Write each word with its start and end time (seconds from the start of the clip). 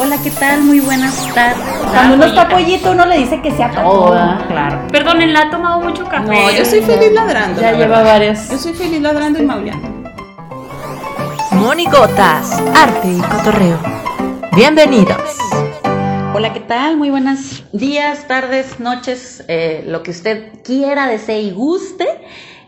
Hola, 0.00 0.16
¿qué 0.22 0.30
tal? 0.30 0.62
Muy 0.62 0.78
buenas 0.78 1.26
tardes. 1.34 1.58
Cuando 1.90 2.14
uno 2.14 2.26
está 2.26 2.48
pollito, 2.48 2.92
uno 2.92 3.04
le 3.04 3.18
dice 3.18 3.42
que 3.42 3.50
sea 3.50 3.68
todo. 3.72 4.06
Toda, 4.06 4.46
claro. 4.46 4.86
Perdonen, 4.92 5.32
¿la 5.32 5.40
ha 5.40 5.50
tomado 5.50 5.80
mucho 5.80 6.04
café? 6.04 6.28
No, 6.28 6.50
yo 6.52 6.64
soy 6.64 6.82
feliz 6.82 7.10
ladrando. 7.12 7.60
Ya 7.60 7.72
la 7.72 7.78
lleva 7.78 8.04
varias. 8.04 8.48
Yo 8.48 8.58
soy 8.58 8.74
feliz 8.74 9.00
ladrando 9.00 9.40
y 9.40 9.42
maullando. 9.42 10.12
Monigotas, 11.50 12.62
arte 12.76 13.08
y 13.08 13.20
cotorreo. 13.20 13.80
Bienvenidos. 14.54 15.36
Hola, 16.32 16.52
¿qué 16.52 16.60
tal? 16.60 16.96
Muy 16.96 17.10
buenos 17.10 17.64
días, 17.72 18.28
tardes, 18.28 18.78
noches, 18.78 19.42
eh, 19.48 19.82
lo 19.84 20.04
que 20.04 20.12
usted 20.12 20.62
quiera, 20.62 21.08
desee 21.08 21.40
y 21.40 21.50
guste. 21.50 22.06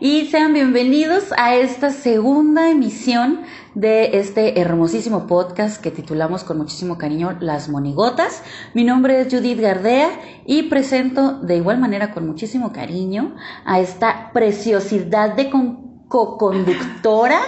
Y 0.01 0.25
sean 0.31 0.51
bienvenidos 0.51 1.25
a 1.37 1.55
esta 1.55 1.91
segunda 1.91 2.69
emisión 2.69 3.39
de 3.75 4.17
este 4.17 4.59
hermosísimo 4.59 5.27
podcast 5.27 5.81
que 5.81 5.91
titulamos 5.91 6.43
con 6.43 6.57
muchísimo 6.57 6.97
cariño 6.97 7.37
Las 7.39 7.69
Monigotas. 7.69 8.43
Mi 8.73 8.83
nombre 8.83 9.21
es 9.21 9.33
Judith 9.33 9.59
Gardea 9.59 10.09
y 10.45 10.63
presento 10.63 11.39
de 11.39 11.57
igual 11.57 11.79
manera 11.79 12.11
con 12.11 12.27
muchísimo 12.27 12.73
cariño 12.73 13.35
a 13.65 13.79
esta 13.79 14.31
preciosidad 14.33 15.35
de 15.35 15.49
con 15.49 15.91
co-conductora 16.11 17.39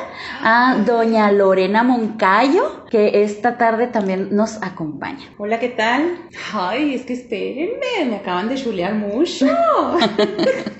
a 0.41 0.77
doña 0.85 1.29
Lorena 1.33 1.83
Moncayo, 1.83 2.85
que 2.89 3.23
esta 3.23 3.57
tarde 3.57 3.87
también 3.87 4.33
nos 4.33 4.63
acompaña. 4.63 5.25
Hola, 5.37 5.59
¿qué 5.59 5.67
tal? 5.67 6.17
Ay, 6.53 6.95
es 6.95 7.01
que 7.01 7.11
espérenme, 7.11 8.09
me 8.09 8.15
acaban 8.15 8.47
de 8.47 8.55
chulear 8.55 8.93
mucho. 8.93 9.47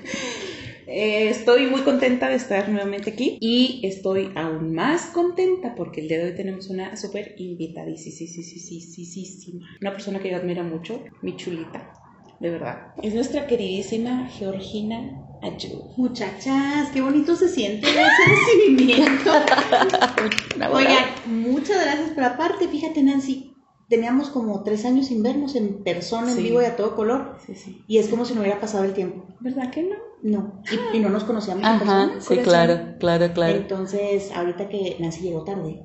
Eh, 0.96 1.28
estoy 1.28 1.66
muy 1.66 1.80
contenta 1.80 2.28
de 2.28 2.36
estar 2.36 2.68
nuevamente 2.68 3.10
aquí 3.10 3.36
y 3.40 3.80
estoy 3.82 4.30
aún 4.36 4.72
más 4.76 5.06
contenta 5.06 5.74
porque 5.74 6.00
el 6.00 6.06
día 6.06 6.18
de 6.18 6.26
hoy 6.26 6.36
tenemos 6.36 6.70
una 6.70 6.96
súper 6.96 7.34
invitadísima, 7.36 9.66
una 9.80 9.90
persona 9.90 10.20
que 10.20 10.30
yo 10.30 10.36
admiro 10.36 10.62
mucho, 10.62 11.02
mi 11.20 11.36
chulita, 11.36 11.90
de 12.38 12.48
verdad. 12.48 12.92
Es 13.02 13.12
nuestra 13.12 13.48
queridísima 13.48 14.28
Georgina 14.28 15.20
Ayú. 15.42 15.82
Muchachas, 15.96 16.90
qué 16.92 17.00
bonito 17.00 17.34
se 17.34 17.48
siente 17.48 17.88
ese 17.88 18.22
recibimiento. 18.28 19.32
Oigan, 20.72 21.06
muchas 21.26 21.82
gracias, 21.82 22.12
pero 22.14 22.28
aparte, 22.28 22.68
fíjate, 22.68 23.02
Nancy, 23.02 23.56
teníamos 23.88 24.30
como 24.30 24.62
tres 24.62 24.84
años 24.84 25.06
sin 25.06 25.24
vernos 25.24 25.56
en 25.56 25.82
persona, 25.82 26.30
en 26.30 26.36
Sí. 26.36 26.42
vivo 26.44 26.62
y 26.62 26.66
a 26.66 26.76
todo 26.76 26.94
color. 26.94 27.36
Sí, 27.44 27.56
sí. 27.56 27.84
Y 27.88 27.98
es 27.98 28.06
como 28.06 28.24
si 28.24 28.34
no 28.34 28.42
hubiera 28.42 28.60
pasado 28.60 28.84
el 28.84 28.94
tiempo. 28.94 29.24
¿Verdad 29.40 29.72
que 29.72 29.82
no? 29.82 30.03
No. 30.24 30.62
Y, 30.92 30.96
y 30.96 31.00
no 31.00 31.10
nos 31.10 31.24
conocíamos 31.24 31.62
Ajá, 31.64 31.78
persona. 31.78 32.12
sí, 32.18 32.38
claro, 32.38 32.80
claro, 32.98 33.30
claro. 33.34 33.56
Entonces, 33.56 34.32
ahorita 34.34 34.70
que 34.70 34.96
Nancy 34.98 35.20
llegó 35.20 35.44
tarde, 35.44 35.82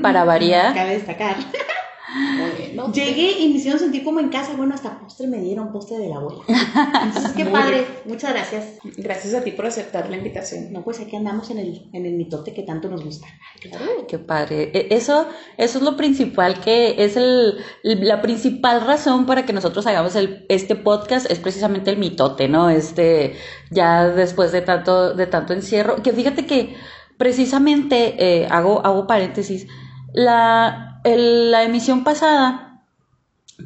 Para 0.00 0.22
variar. 0.22 0.74
cabe 0.74 0.92
destacar. 0.92 1.36
Bueno, 2.74 2.92
Llegué 2.92 3.38
y 3.40 3.50
me 3.50 3.56
hicieron 3.56 3.78
sentir 3.78 4.02
como 4.02 4.18
en 4.20 4.28
casa. 4.30 4.54
Bueno, 4.56 4.74
hasta 4.74 4.98
postre 4.98 5.26
me 5.26 5.38
dieron, 5.38 5.70
postre 5.72 5.98
de 5.98 6.08
la 6.08 6.16
abuela. 6.16 6.40
Entonces, 7.04 7.32
qué 7.32 7.44
Muy 7.44 7.52
padre. 7.52 7.86
Muchas 8.06 8.32
gracias. 8.32 8.64
gracias 8.96 9.34
a 9.34 9.42
ti 9.44 9.50
por 9.52 9.66
aceptar 9.66 10.08
la 10.08 10.16
invitación. 10.16 10.72
No, 10.72 10.82
pues 10.82 11.00
aquí 11.00 11.16
andamos 11.16 11.50
en 11.50 11.58
el, 11.58 11.88
en 11.92 12.06
el 12.06 12.14
mitote 12.14 12.54
que 12.54 12.62
tanto 12.62 12.88
nos 12.88 13.04
gusta. 13.04 13.26
Qué 14.08 14.18
padre. 14.18 14.70
E- 14.72 14.88
Eso, 14.90 15.26
eso 15.58 15.78
es 15.78 15.84
lo 15.84 15.96
principal 15.96 16.60
que 16.60 16.94
es 17.04 17.16
el, 17.16 17.58
la 17.82 18.22
principal 18.22 18.86
razón 18.86 19.26
para 19.26 19.44
que 19.44 19.52
nosotros 19.52 19.86
hagamos 19.86 20.16
el, 20.16 20.46
este 20.48 20.76
podcast 20.76 21.30
es 21.30 21.38
precisamente 21.38 21.90
el 21.90 21.98
mitote, 21.98 22.48
¿no? 22.48 22.70
Este, 22.70 23.34
ya 23.70 24.08
después 24.08 24.50
de 24.52 24.62
tanto, 24.62 25.14
de 25.14 25.26
tanto 25.26 25.52
encierro, 25.52 26.02
que 26.02 26.12
fíjate 26.12 26.46
que 26.46 26.74
precisamente, 27.18 28.14
eh, 28.18 28.46
hago, 28.50 28.80
hago 28.86 29.06
paréntesis, 29.06 29.66
la, 30.14 30.87
el- 31.04 31.50
la 31.50 31.62
emisión 31.64 32.04
pasada, 32.04 32.82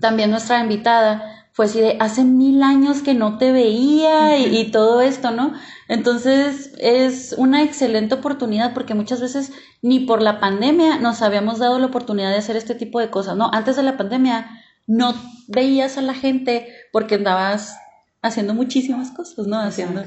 también 0.01 0.31
nuestra 0.31 0.61
invitada 0.61 1.29
fue 1.53 1.67
así 1.67 1.81
de 1.81 1.99
hace 2.01 2.25
mil 2.25 2.63
años 2.63 3.03
que 3.03 3.13
no 3.13 3.37
te 3.37 3.53
veía 3.53 4.39
y, 4.39 4.57
y 4.57 4.71
todo 4.71 5.03
esto, 5.03 5.33
¿no? 5.33 5.53
Entonces 5.87 6.73
es 6.79 7.35
una 7.37 7.63
excelente 7.63 8.15
oportunidad 8.15 8.73
porque 8.73 8.95
muchas 8.95 9.21
veces 9.21 9.53
ni 9.83 10.01
por 10.01 10.23
la 10.23 10.41
pandemia 10.41 10.99
nos 10.99 11.21
habíamos 11.21 11.59
dado 11.59 11.79
la 11.79 11.87
oportunidad 11.87 12.31
de 12.31 12.39
hacer 12.39 12.57
este 12.57 12.75
tipo 12.75 13.01
de 13.01 13.11
cosas, 13.11 13.37
¿no? 13.37 13.51
Antes 13.53 13.77
de 13.77 13.83
la 13.83 13.99
pandemia 13.99 14.63
no 14.87 15.15
veías 15.47 15.99
a 15.99 16.03
la 16.03 16.15
gente 16.15 16.69
porque 16.91 17.17
andabas 17.17 17.77
haciendo 18.23 18.55
muchísimas 18.55 19.11
cosas, 19.11 19.47
¿no? 19.47 19.59
Haciendo, 19.59 20.05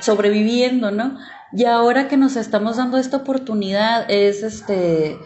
sobreviviendo, 0.00 0.90
¿no? 0.90 1.18
Y 1.52 1.64
ahora 1.64 2.06
que 2.08 2.16
nos 2.16 2.36
estamos 2.36 2.76
dando 2.76 2.98
esta 2.98 3.16
oportunidad 3.16 4.08
es 4.10 4.42
este 4.42 5.18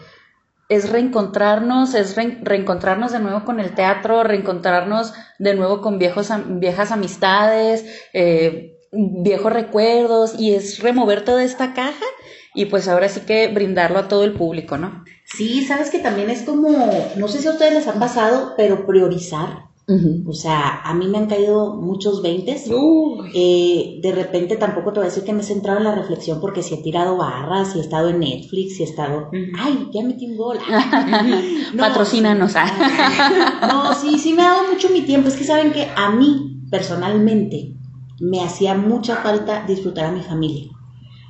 es 0.75 0.89
reencontrarnos, 0.89 1.93
es 1.95 2.15
re- 2.15 2.39
reencontrarnos 2.41 3.11
de 3.11 3.19
nuevo 3.19 3.43
con 3.45 3.59
el 3.59 3.73
teatro, 3.75 4.23
reencontrarnos 4.23 5.13
de 5.39 5.55
nuevo 5.55 5.81
con 5.81 5.99
viejos, 5.99 6.29
viejas 6.47 6.91
amistades, 6.91 7.85
eh, 8.13 8.77
viejos 8.91 9.51
recuerdos 9.53 10.35
y 10.39 10.53
es 10.55 10.79
remover 10.79 11.23
toda 11.25 11.43
esta 11.43 11.73
caja 11.73 12.05
y 12.53 12.65
pues 12.65 12.87
ahora 12.87 13.09
sí 13.09 13.21
que 13.21 13.47
brindarlo 13.47 13.99
a 13.99 14.07
todo 14.07 14.23
el 14.23 14.33
público, 14.33 14.77
¿no? 14.77 15.03
Sí, 15.25 15.65
sabes 15.65 15.89
que 15.89 15.99
también 15.99 16.29
es 16.29 16.43
como, 16.43 16.69
no 17.15 17.27
sé 17.27 17.39
si 17.39 17.47
a 17.47 17.51
ustedes 17.51 17.73
les 17.73 17.87
ha 17.87 17.93
pasado, 17.99 18.53
pero 18.57 18.85
priorizar. 18.85 19.72
O 19.85 20.31
sea, 20.31 20.81
a 20.81 20.93
mí 20.93 21.07
me 21.07 21.17
han 21.17 21.25
caído 21.27 21.75
muchos 21.75 22.21
veintes. 22.21 22.69
Eh, 23.35 23.99
de 24.01 24.11
repente 24.13 24.55
tampoco 24.55 24.93
te 24.93 24.99
voy 24.99 25.07
a 25.07 25.09
decir 25.09 25.25
que 25.25 25.33
me 25.33 25.41
he 25.41 25.45
centrado 25.45 25.79
en 25.79 25.83
la 25.83 25.95
reflexión 25.95 26.39
porque 26.39 26.63
si 26.63 26.75
he 26.75 26.81
tirado 26.81 27.17
barras, 27.17 27.73
si 27.73 27.79
he 27.79 27.81
estado 27.81 28.07
en 28.09 28.19
Netflix, 28.19 28.77
si 28.77 28.83
he 28.83 28.85
estado... 28.85 29.29
Ay, 29.59 29.89
ya 29.91 30.03
metí 30.03 30.25
un 30.25 30.37
gol. 30.37 30.57
No, 31.73 31.81
Patrocínanos. 31.81 32.53
No, 33.67 33.93
sí, 33.95 34.19
sí 34.19 34.33
me 34.33 34.43
ha 34.43 34.53
dado 34.53 34.71
mucho 34.71 34.89
mi 34.89 35.01
tiempo. 35.01 35.27
Es 35.27 35.35
que 35.35 35.43
saben 35.43 35.71
que 35.71 35.87
a 35.95 36.11
mí, 36.11 36.61
personalmente, 36.69 37.75
me 38.19 38.41
hacía 38.41 38.75
mucha 38.75 39.17
falta 39.17 39.65
disfrutar 39.65 40.05
a 40.05 40.11
mi 40.11 40.21
familia. 40.21 40.71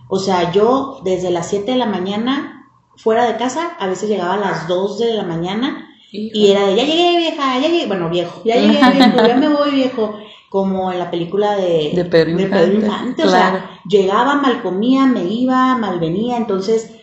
O 0.09 0.19
sea, 0.19 0.51
yo 0.51 1.01
desde 1.03 1.31
las 1.31 1.49
7 1.49 1.71
de 1.71 1.77
la 1.77 1.85
mañana 1.85 2.69
fuera 2.97 3.25
de 3.25 3.37
casa, 3.37 3.75
a 3.79 3.87
veces 3.87 4.09
llegaba 4.09 4.35
a 4.35 4.39
las 4.39 4.67
2 4.67 4.99
de 4.99 5.13
la 5.13 5.23
mañana 5.23 5.89
y 6.15 6.51
era 6.51 6.67
de, 6.67 6.75
ya 6.75 6.85
llegué 6.85 7.17
vieja, 7.17 7.59
ya 7.59 7.67
llegué, 7.67 7.87
bueno, 7.87 8.07
viejo, 8.07 8.41
ya 8.45 8.55
llegué 8.61 8.79
viejo, 8.91 9.27
ya 9.27 9.35
me 9.35 9.49
voy 9.49 9.71
viejo, 9.71 10.15
como 10.47 10.91
en 10.91 10.99
la 10.99 11.09
película 11.09 11.55
de, 11.55 11.91
De 11.95 12.05
Pedro 12.05 12.29
Infante, 12.29 12.75
Infante, 12.75 13.23
o 13.23 13.27
claro. 13.27 13.57
sea, 13.57 13.69
llegaba, 13.89 14.35
mal 14.35 14.61
comía, 14.61 15.07
me 15.07 15.23
iba, 15.23 15.75
mal 15.75 15.99
venía, 15.99 16.37
entonces 16.37 16.93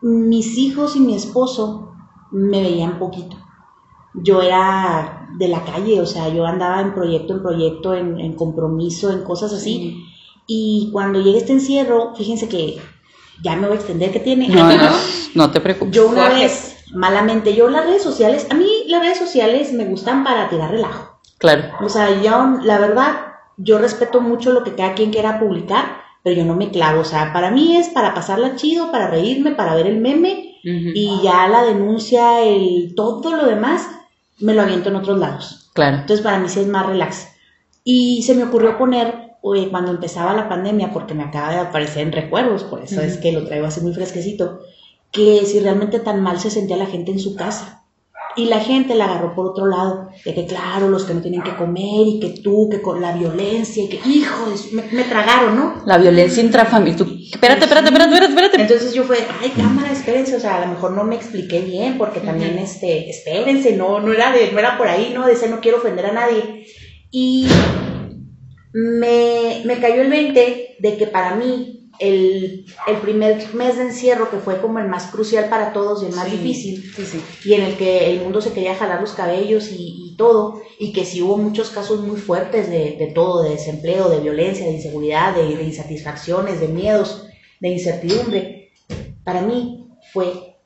mis 0.00 0.58
hijos 0.58 0.96
y 0.96 1.00
mi 1.00 1.14
esposo 1.14 1.92
me 2.32 2.60
veían 2.60 2.98
poquito. 2.98 3.36
Yo 4.14 4.42
era 4.42 5.28
de 5.38 5.46
la 5.46 5.64
calle, 5.64 6.00
o 6.00 6.06
sea, 6.06 6.28
yo 6.28 6.44
andaba 6.44 6.80
en 6.80 6.92
proyecto 6.92 7.34
en 7.34 7.42
proyecto, 7.42 7.94
en, 7.94 8.18
en 8.18 8.34
compromiso, 8.34 9.12
en 9.12 9.22
cosas 9.22 9.52
así. 9.52 10.04
Y 10.48 10.90
cuando 10.92 11.20
llegue 11.20 11.38
este 11.38 11.52
encierro, 11.52 12.14
fíjense 12.16 12.48
que 12.48 12.78
ya 13.42 13.56
me 13.56 13.66
voy 13.66 13.76
a 13.76 13.80
extender, 13.80 14.10
¿qué 14.12 14.20
tiene? 14.20 14.48
No, 14.48 14.76
no, 14.76 14.90
no 15.34 15.50
te 15.50 15.60
preocupes. 15.60 15.94
Yo 15.94 16.08
una 16.08 16.28
vez, 16.28 16.84
malamente, 16.92 17.54
yo 17.54 17.68
las 17.68 17.86
redes 17.86 18.02
sociales, 18.02 18.46
a 18.50 18.54
mí 18.54 18.68
las 18.88 19.02
redes 19.02 19.18
sociales 19.18 19.72
me 19.72 19.84
gustan 19.84 20.24
para 20.24 20.48
tirar 20.48 20.70
relajo. 20.70 21.18
Claro. 21.38 21.64
O 21.80 21.88
sea, 21.88 22.22
yo, 22.22 22.58
la 22.62 22.78
verdad, 22.78 23.16
yo 23.56 23.78
respeto 23.78 24.20
mucho 24.20 24.52
lo 24.52 24.64
que 24.64 24.74
cada 24.74 24.94
quien 24.94 25.10
quiera 25.10 25.40
publicar, 25.40 26.04
pero 26.22 26.36
yo 26.36 26.44
no 26.44 26.54
me 26.54 26.70
clavo. 26.70 27.02
O 27.02 27.04
sea, 27.04 27.32
para 27.32 27.50
mí 27.50 27.76
es 27.76 27.88
para 27.88 28.14
pasarla 28.14 28.56
chido, 28.56 28.90
para 28.90 29.08
reírme, 29.08 29.52
para 29.52 29.74
ver 29.74 29.86
el 29.86 30.00
meme 30.00 30.60
y 30.62 31.20
ya 31.22 31.46
la 31.46 31.62
denuncia, 31.62 32.40
el 32.40 32.94
todo 32.96 33.36
lo 33.36 33.44
demás, 33.44 33.86
me 34.38 34.54
lo 34.54 34.62
aviento 34.62 34.88
en 34.88 34.96
otros 34.96 35.18
lados. 35.18 35.70
Claro. 35.74 35.98
Entonces, 35.98 36.22
para 36.22 36.38
mí 36.38 36.48
sí 36.48 36.60
es 36.60 36.66
más 36.66 36.86
relax. 36.86 37.28
Y 37.84 38.22
se 38.22 38.34
me 38.34 38.44
ocurrió 38.44 38.78
poner, 38.78 39.23
oye, 39.46 39.68
cuando 39.68 39.90
empezaba 39.90 40.32
la 40.32 40.48
pandemia, 40.48 40.90
porque 40.90 41.12
me 41.12 41.22
acaba 41.22 41.52
de 41.52 41.58
aparecer 41.58 42.02
en 42.02 42.12
recuerdos, 42.12 42.64
por 42.64 42.82
eso 42.82 43.02
es 43.02 43.18
que 43.18 43.30
lo 43.30 43.44
traigo 43.44 43.66
así 43.66 43.82
muy 43.82 43.92
fresquecito, 43.92 44.60
que 45.12 45.44
si 45.44 45.60
realmente 45.60 46.00
tan 46.00 46.22
mal 46.22 46.40
se 46.40 46.50
sentía 46.50 46.78
la 46.78 46.86
gente 46.86 47.12
en 47.12 47.18
su 47.18 47.36
casa. 47.36 47.82
Y 48.36 48.46
la 48.46 48.58
gente 48.58 48.96
la 48.96 49.04
agarró 49.04 49.34
por 49.34 49.46
otro 49.46 49.66
lado, 49.66 50.08
de 50.24 50.34
que 50.34 50.46
claro, 50.46 50.88
los 50.88 51.04
que 51.04 51.14
no 51.14 51.20
tienen 51.20 51.42
que 51.42 51.54
comer 51.54 52.06
y 52.06 52.20
que 52.20 52.40
tú, 52.40 52.68
que 52.70 52.80
con 52.80 53.00
la 53.00 53.12
violencia 53.12 53.84
y 53.84 53.88
que, 53.88 54.00
hijos, 54.08 54.72
me, 54.72 54.82
me 54.90 55.04
tragaron, 55.04 55.56
¿no? 55.56 55.82
La 55.84 55.98
violencia 55.98 56.42
intrafamiliar. 56.42 57.06
Espérate, 57.30 57.64
espérate, 57.64 57.88
espérate, 57.88 58.14
espérate, 58.14 58.32
espérate. 58.32 58.62
Entonces 58.62 58.94
yo 58.94 59.04
fue, 59.04 59.18
ay, 59.40 59.50
cámara, 59.50 59.92
espérense, 59.92 60.34
o 60.36 60.40
sea, 60.40 60.56
a 60.56 60.66
lo 60.66 60.72
mejor 60.72 60.92
no 60.92 61.04
me 61.04 61.16
expliqué 61.16 61.60
bien, 61.60 61.98
porque 61.98 62.20
también, 62.20 62.58
este, 62.58 63.10
espérense, 63.10 63.76
no, 63.76 64.00
no 64.00 64.10
era 64.10 64.32
de, 64.32 64.50
no 64.50 64.58
era 64.58 64.78
por 64.78 64.88
ahí, 64.88 65.12
no, 65.14 65.26
de 65.26 65.34
ese 65.34 65.48
no 65.48 65.60
quiero 65.60 65.78
ofender 65.78 66.06
a 66.06 66.12
nadie. 66.12 66.66
Y 67.12 67.46
me, 68.74 69.62
me 69.64 69.78
cayó 69.80 70.02
el 70.02 70.10
20 70.10 70.76
de 70.80 70.96
que 70.96 71.06
para 71.06 71.36
mí 71.36 71.90
el, 72.00 72.66
el 72.88 72.96
primer 72.96 73.54
mes 73.54 73.76
de 73.76 73.84
encierro, 73.84 74.28
que 74.30 74.38
fue 74.38 74.60
como 74.60 74.80
el 74.80 74.88
más 74.88 75.04
crucial 75.12 75.48
para 75.48 75.72
todos 75.72 76.02
y 76.02 76.06
el 76.06 76.12
más 76.16 76.28
Sí, 76.28 76.36
difícil, 76.38 76.82
Sí, 76.92 77.04
sí. 77.06 77.20
y 77.44 77.52
en 77.54 77.62
el 77.62 77.76
que 77.76 78.10
el 78.10 78.20
mundo 78.20 78.40
se 78.40 78.52
quería 78.52 78.74
jalar 78.74 79.00
los 79.00 79.12
cabellos 79.12 79.70
y, 79.70 80.10
y 80.10 80.16
todo, 80.16 80.60
y 80.80 80.92
que 80.92 81.04
sí 81.04 81.22
hubo 81.22 81.36
muchos 81.36 81.70
casos 81.70 82.00
muy 82.00 82.16
fuertes 82.18 82.68
de, 82.68 82.96
de 82.98 83.06
todo, 83.14 83.44
de 83.44 83.50
desempleo, 83.50 84.08
de 84.08 84.18
violencia, 84.18 84.66
de 84.66 84.72
inseguridad, 84.72 85.34
de, 85.36 85.56
de 85.56 85.62
insatisfacciones, 85.62 86.58
de 86.58 86.66
miedos, 86.68 87.26
de 87.60 87.68
incertidumbre, 87.68 88.72
para 89.22 89.42
mí 89.42 89.86
fue 90.12 90.56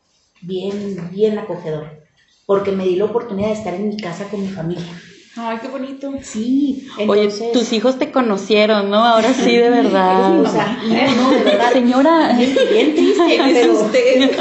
bien, 0.41 1.11
bien 1.13 1.39
acogedor. 1.39 1.99
porque 2.47 2.73
me 2.73 2.85
di 2.85 2.97
la 2.97 3.05
oportunidad 3.05 3.49
de 3.49 3.55
estar 3.55 3.75
en 3.75 3.91
mi 3.91 3.99
casa 3.99 4.25
con 4.31 4.41
mi 4.41 4.49
familia. 4.49 4.99
Ay, 5.41 5.59
qué 5.63 5.69
bonito. 5.69 6.13
Sí, 6.21 6.89
Oye, 7.07 7.29
tus 7.53 7.73
hijos 7.73 7.99
te 7.99 8.11
conocieron, 8.11 8.91
¿no? 8.91 9.05
Ahora 9.05 9.33
sí, 9.33 9.57
de 9.57 9.71
verdad. 9.71 10.41
O 10.41 10.49
sea, 10.49 10.83
no, 10.83 11.23
no, 11.23 11.31
de 11.31 11.45
verdad. 11.45 11.73
Señora. 11.73 12.37
Bien, 12.37 12.55
bien 12.71 12.95
triste. 12.95 14.31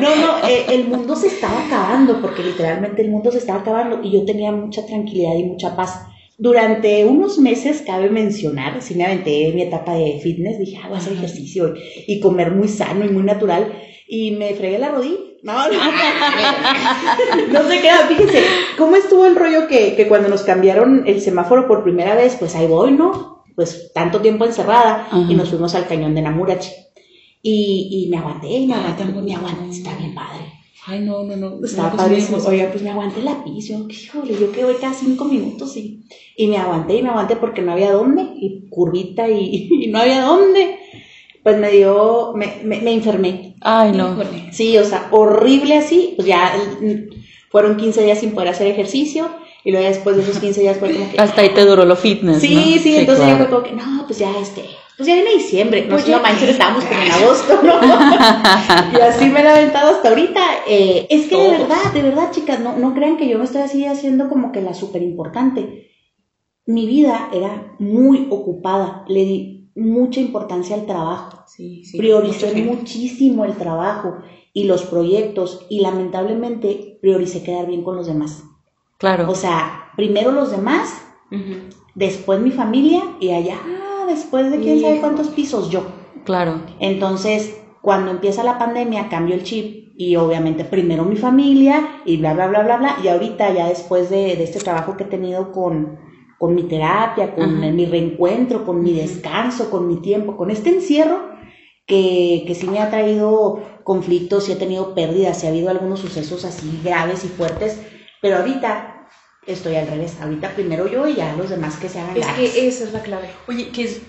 No, 0.00 0.14
no, 0.14 0.46
eh, 0.46 0.66
el 0.68 0.88
mundo 0.88 1.16
se 1.16 1.28
estaba 1.28 1.64
acabando, 1.66 2.20
porque 2.20 2.42
literalmente 2.42 3.00
el 3.00 3.10
mundo 3.10 3.32
se 3.32 3.38
estaba 3.38 3.60
acabando 3.60 4.00
y 4.02 4.12
yo 4.12 4.26
tenía 4.26 4.52
mucha 4.52 4.84
tranquilidad 4.84 5.34
y 5.34 5.44
mucha 5.44 5.74
paz. 5.74 6.02
Durante 6.36 7.06
unos 7.06 7.38
meses, 7.38 7.82
cabe 7.86 8.10
mencionar, 8.10 8.82
sí 8.82 8.94
me 8.94 9.06
aventé 9.06 9.50
mi 9.54 9.62
etapa 9.62 9.94
de 9.94 10.20
fitness, 10.22 10.58
dije, 10.58 10.78
ah, 10.82 10.88
voy 10.88 10.96
a 10.96 11.00
hacer 11.00 11.14
ejercicio 11.14 11.72
y 12.06 12.20
comer 12.20 12.50
muy 12.52 12.68
sano 12.68 13.06
y 13.06 13.08
muy 13.08 13.22
natural, 13.22 13.72
y 14.08 14.32
me 14.32 14.54
fregué 14.54 14.78
la 14.78 14.90
rodilla. 14.90 15.16
No, 15.42 15.68
no, 15.68 15.78
no 17.52 17.68
se 17.68 17.80
queda, 17.80 18.06
fíjense, 18.08 18.42
¿cómo 18.76 18.96
estuvo 18.96 19.26
el 19.26 19.36
rollo 19.36 19.68
que, 19.68 19.94
que 19.94 20.08
cuando 20.08 20.28
nos 20.28 20.42
cambiaron 20.42 21.04
el 21.06 21.20
semáforo 21.20 21.68
por 21.68 21.84
primera 21.84 22.16
vez, 22.16 22.36
pues 22.36 22.56
ahí 22.56 22.66
voy, 22.66 22.92
¿no? 22.92 23.44
Pues 23.54 23.92
tanto 23.92 24.20
tiempo 24.20 24.44
encerrada 24.44 25.06
Ajá. 25.06 25.26
y 25.28 25.34
nos 25.34 25.50
fuimos 25.50 25.74
al 25.74 25.86
cañón 25.86 26.14
de 26.14 26.22
Namurachi. 26.22 26.70
Y, 27.42 28.06
y 28.06 28.08
me 28.10 28.16
aguanté, 28.16 28.48
y 28.48 28.66
me 28.66 28.74
Ay, 28.74 28.80
aguanté, 28.80 29.04
tan 29.04 29.24
me 29.24 29.34
aguanté, 29.34 29.70
está 29.70 29.96
bien 29.96 30.14
padre. 30.14 30.52
Ay, 30.88 31.00
no, 31.00 31.22
no, 31.24 31.36
no. 31.36 31.64
Estaba 31.64 31.90
No, 31.90 31.96
pues, 31.96 32.46
Oiga, 32.46 32.68
pues 32.70 32.82
me 32.82 32.90
aguanté 32.90 33.22
la 33.22 33.42
pis, 33.44 33.68
yo, 33.68 33.86
híjole, 33.88 34.34
yo 34.38 34.52
que 34.52 34.64
voy 34.64 34.74
cada 34.80 34.94
cinco 34.94 35.24
minutos 35.24 35.76
y, 35.76 36.04
y 36.36 36.46
me 36.46 36.58
aguanté 36.58 36.96
y 36.96 37.02
me 37.02 37.08
aguanté 37.08 37.36
porque 37.36 37.62
no 37.62 37.72
había 37.72 37.92
dónde, 37.92 38.22
y 38.22 38.68
curvita 38.68 39.28
y, 39.28 39.68
y 39.82 39.88
no 39.88 39.98
había 39.98 40.22
dónde. 40.22 40.78
Pues 41.46 41.58
me 41.58 41.70
dio, 41.70 42.32
me, 42.34 42.58
me, 42.64 42.80
me 42.80 42.92
enfermé. 42.92 43.54
Ay, 43.60 43.92
no. 43.92 44.16
Sí, 44.50 44.76
o 44.78 44.84
sea, 44.84 45.06
horrible 45.12 45.76
así, 45.76 46.14
pues 46.16 46.26
ya 46.26 46.52
mm, 46.80 47.14
fueron 47.52 47.76
15 47.76 48.02
días 48.02 48.18
sin 48.18 48.32
poder 48.32 48.48
hacer 48.48 48.66
ejercicio 48.66 49.28
y 49.62 49.70
luego 49.70 49.86
después 49.86 50.16
de 50.16 50.22
esos 50.22 50.40
15 50.40 50.60
días 50.60 50.76
fue 50.78 50.90
como 50.92 51.08
que... 51.08 51.20
Hasta 51.20 51.42
ahí 51.42 51.50
te 51.50 51.64
duró 51.64 51.84
lo 51.84 51.94
fitness. 51.94 52.40
Sí, 52.40 52.74
¿no? 52.74 52.82
sí, 52.82 52.96
entonces 52.96 53.24
ya 53.24 53.36
claro. 53.36 53.44
fue 53.44 53.54
como 53.54 53.62
que, 53.62 53.72
no, 53.80 54.06
pues 54.08 54.18
ya 54.18 54.36
este, 54.40 54.64
pues 54.96 55.06
ya 55.06 55.14
viene 55.14 55.34
diciembre, 55.34 55.82
no, 55.82 55.90
Pues 55.90 56.06
ya 56.06 56.16
no 56.16 56.24
manches, 56.24 56.48
estábamos 56.48 56.84
como 56.84 57.00
en 57.00 57.12
agosto, 57.12 57.60
¿no? 57.62 57.74
y 58.98 59.00
así 59.02 59.26
me 59.26 59.38
he 59.38 59.48
aventado 59.48 59.94
hasta 59.94 60.08
ahorita. 60.08 60.40
Eh, 60.66 61.06
es 61.10 61.28
que 61.28 61.36
de 61.36 61.50
verdad, 61.50 61.92
de 61.94 62.02
verdad, 62.02 62.32
chicas, 62.32 62.58
no, 62.58 62.76
no 62.76 62.92
crean 62.92 63.16
que 63.16 63.28
yo 63.28 63.38
me 63.38 63.44
estoy 63.44 63.62
así 63.62 63.86
haciendo 63.86 64.28
como 64.28 64.50
que 64.50 64.62
la 64.62 64.74
súper 64.74 65.02
importante. 65.02 65.92
Mi 66.66 66.88
vida 66.88 67.28
era 67.32 67.76
muy 67.78 68.26
ocupada, 68.30 69.04
le 69.06 69.20
di 69.24 69.55
mucha 69.76 70.20
importancia 70.20 70.74
al 70.74 70.86
trabajo. 70.86 71.44
Sí, 71.46 71.84
sí. 71.84 71.98
Prioricé 71.98 72.54
muchísimo 72.62 73.44
el 73.44 73.54
trabajo 73.54 74.16
y 74.52 74.64
los 74.64 74.84
proyectos 74.84 75.66
y 75.68 75.80
lamentablemente 75.80 76.98
prioricé 77.00 77.42
quedar 77.42 77.66
bien 77.66 77.84
con 77.84 77.96
los 77.96 78.06
demás. 78.06 78.44
Claro. 78.98 79.30
O 79.30 79.34
sea, 79.34 79.92
primero 79.96 80.32
los 80.32 80.50
demás 80.50 81.02
después 81.94 82.40
mi 82.40 82.50
familia 82.50 83.02
y 83.20 83.30
allá 83.30 83.58
ah, 83.64 84.04
después 84.08 84.50
de 84.50 84.60
quién 84.60 84.80
sabe 84.80 85.00
cuántos 85.00 85.28
pisos 85.28 85.70
yo. 85.70 85.82
claro. 86.24 86.62
Entonces, 86.78 87.60
cuando 87.82 88.10
empieza 88.10 88.44
la 88.44 88.58
pandemia, 88.58 89.08
cambio 89.08 89.34
el 89.34 89.42
chip 89.42 89.92
y 89.96 90.16
obviamente 90.16 90.64
primero 90.64 91.04
mi 91.04 91.16
familia 91.16 92.00
y 92.04 92.16
bla, 92.16 92.34
bla, 92.34 92.48
bla, 92.48 92.62
bla, 92.62 92.76
bla. 92.78 92.96
Y 93.02 93.08
ahorita 93.08 93.52
ya 93.52 93.68
después 93.68 94.10
de, 94.10 94.36
de 94.36 94.44
este 94.44 94.58
trabajo 94.58 94.96
que 94.96 95.04
he 95.04 95.06
tenido 95.06 95.52
con, 95.52 95.98
con 96.38 96.54
mi 96.54 96.64
terapia, 96.64 97.34
con 97.34 97.44
Ajá. 97.44 97.72
mi 97.72 97.86
reencuentro, 97.86 98.64
con 98.64 98.82
mi 98.82 98.92
descanso, 98.92 99.70
con 99.70 99.88
mi 99.88 99.96
tiempo, 100.00 100.36
con 100.36 100.50
este 100.50 100.70
encierro 100.70 101.30
que, 101.86 102.44
que 102.46 102.54
sí 102.54 102.66
me 102.68 102.80
ha 102.80 102.90
traído 102.90 103.62
conflictos 103.84 104.48
y 104.48 104.52
he 104.52 104.56
tenido 104.56 104.94
pérdidas 104.94 105.42
y 105.42 105.46
ha 105.46 105.50
habido 105.50 105.70
algunos 105.70 106.00
sucesos 106.00 106.44
así 106.44 106.80
graves 106.82 107.24
y 107.24 107.28
fuertes, 107.28 107.80
pero 108.20 108.38
ahorita 108.38 109.08
estoy 109.46 109.76
al 109.76 109.86
revés. 109.86 110.16
Ahorita 110.20 110.50
primero 110.50 110.88
yo 110.88 111.06
y 111.06 111.14
ya 111.14 111.34
los 111.36 111.48
demás 111.48 111.76
que 111.76 111.88
se 111.88 112.00
hagan 112.00 112.16
Es 112.16 112.26
que 112.26 112.68
esa 112.68 112.84
es 112.84 112.92
la 112.92 113.00
clave. 113.00 113.30
Oye, 113.48 113.70
que 113.70 113.84
es, 113.84 114.02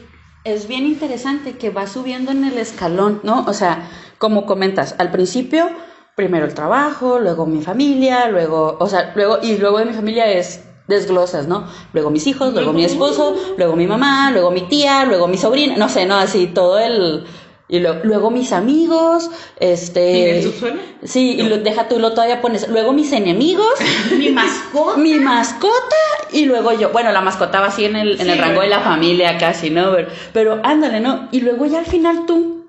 es 0.44 0.68
bien 0.68 0.86
interesante 0.86 1.54
que 1.58 1.70
va 1.70 1.88
subiendo 1.88 2.32
en 2.32 2.44
el 2.44 2.58
escalón, 2.58 3.22
¿no? 3.24 3.46
O 3.48 3.54
sea, 3.54 3.90
como 4.18 4.46
comentas, 4.46 4.96
al 4.98 5.12
principio, 5.12 5.70
primero 6.16 6.46
el 6.46 6.54
trabajo, 6.54 7.20
luego 7.20 7.46
mi 7.46 7.62
familia, 7.62 8.28
luego, 8.30 8.78
o 8.80 8.88
sea, 8.88 9.14
luego, 9.16 9.38
y 9.42 9.58
luego 9.58 9.78
de 9.80 9.86
mi 9.86 9.94
familia 9.94 10.32
es 10.32 10.67
desglosas, 10.88 11.48
¿no? 11.48 11.68
Luego 11.94 12.10
mis 12.10 12.28
hijos, 12.28 12.54
luego 12.54 12.74
mi 12.74 12.84
esposo, 12.86 13.36
luego 13.58 13.76
mi 13.76 13.88
mamá, 13.88 14.32
luego 14.32 14.52
mi 14.52 14.62
tía, 14.62 15.06
luego 15.06 15.28
mi 15.28 15.38
sobrina, 15.38 15.76
no 15.78 15.90
sé, 15.90 16.06
no, 16.06 16.16
así 16.16 16.48
todo 16.48 16.80
el... 16.80 17.26
Y 17.70 17.80
lo- 17.80 18.02
luego 18.06 18.32
mis 18.32 18.54
amigos, 18.54 19.30
este... 19.60 20.40
¿Y 20.40 20.44
subsuelo? 20.44 20.80
Sí, 21.04 21.32
y 21.38 21.42
lo, 21.44 21.58
deja 21.58 21.90
tú, 21.90 22.00
lo 22.00 22.12
todavía 22.14 22.40
pones, 22.42 22.70
luego 22.70 22.94
mis 22.94 23.12
enemigos, 23.12 23.68
mi 24.18 24.30
mascota. 24.30 24.98
mi 24.98 25.16
mascota 25.16 25.96
y 26.32 26.46
luego 26.46 26.72
yo, 26.72 26.92
bueno, 26.92 27.12
la 27.12 27.20
mascota 27.20 27.60
va 27.60 27.68
así 27.68 27.84
en 27.84 27.98
el, 27.98 28.12
en 28.22 28.26
Sí, 28.28 28.30
el 28.30 28.38
rango 28.40 28.62
de 28.62 28.70
la 28.70 28.80
familia 28.80 29.38
casi, 29.38 29.70
¿no? 29.70 29.92
Pero, 29.92 30.08
pero 30.32 30.60
ándale, 30.64 31.02
¿no? 31.02 31.28
Y 31.34 31.42
luego 31.42 31.66
ya 31.66 31.80
al 31.80 31.86
final 31.86 32.26
tú. 32.26 32.66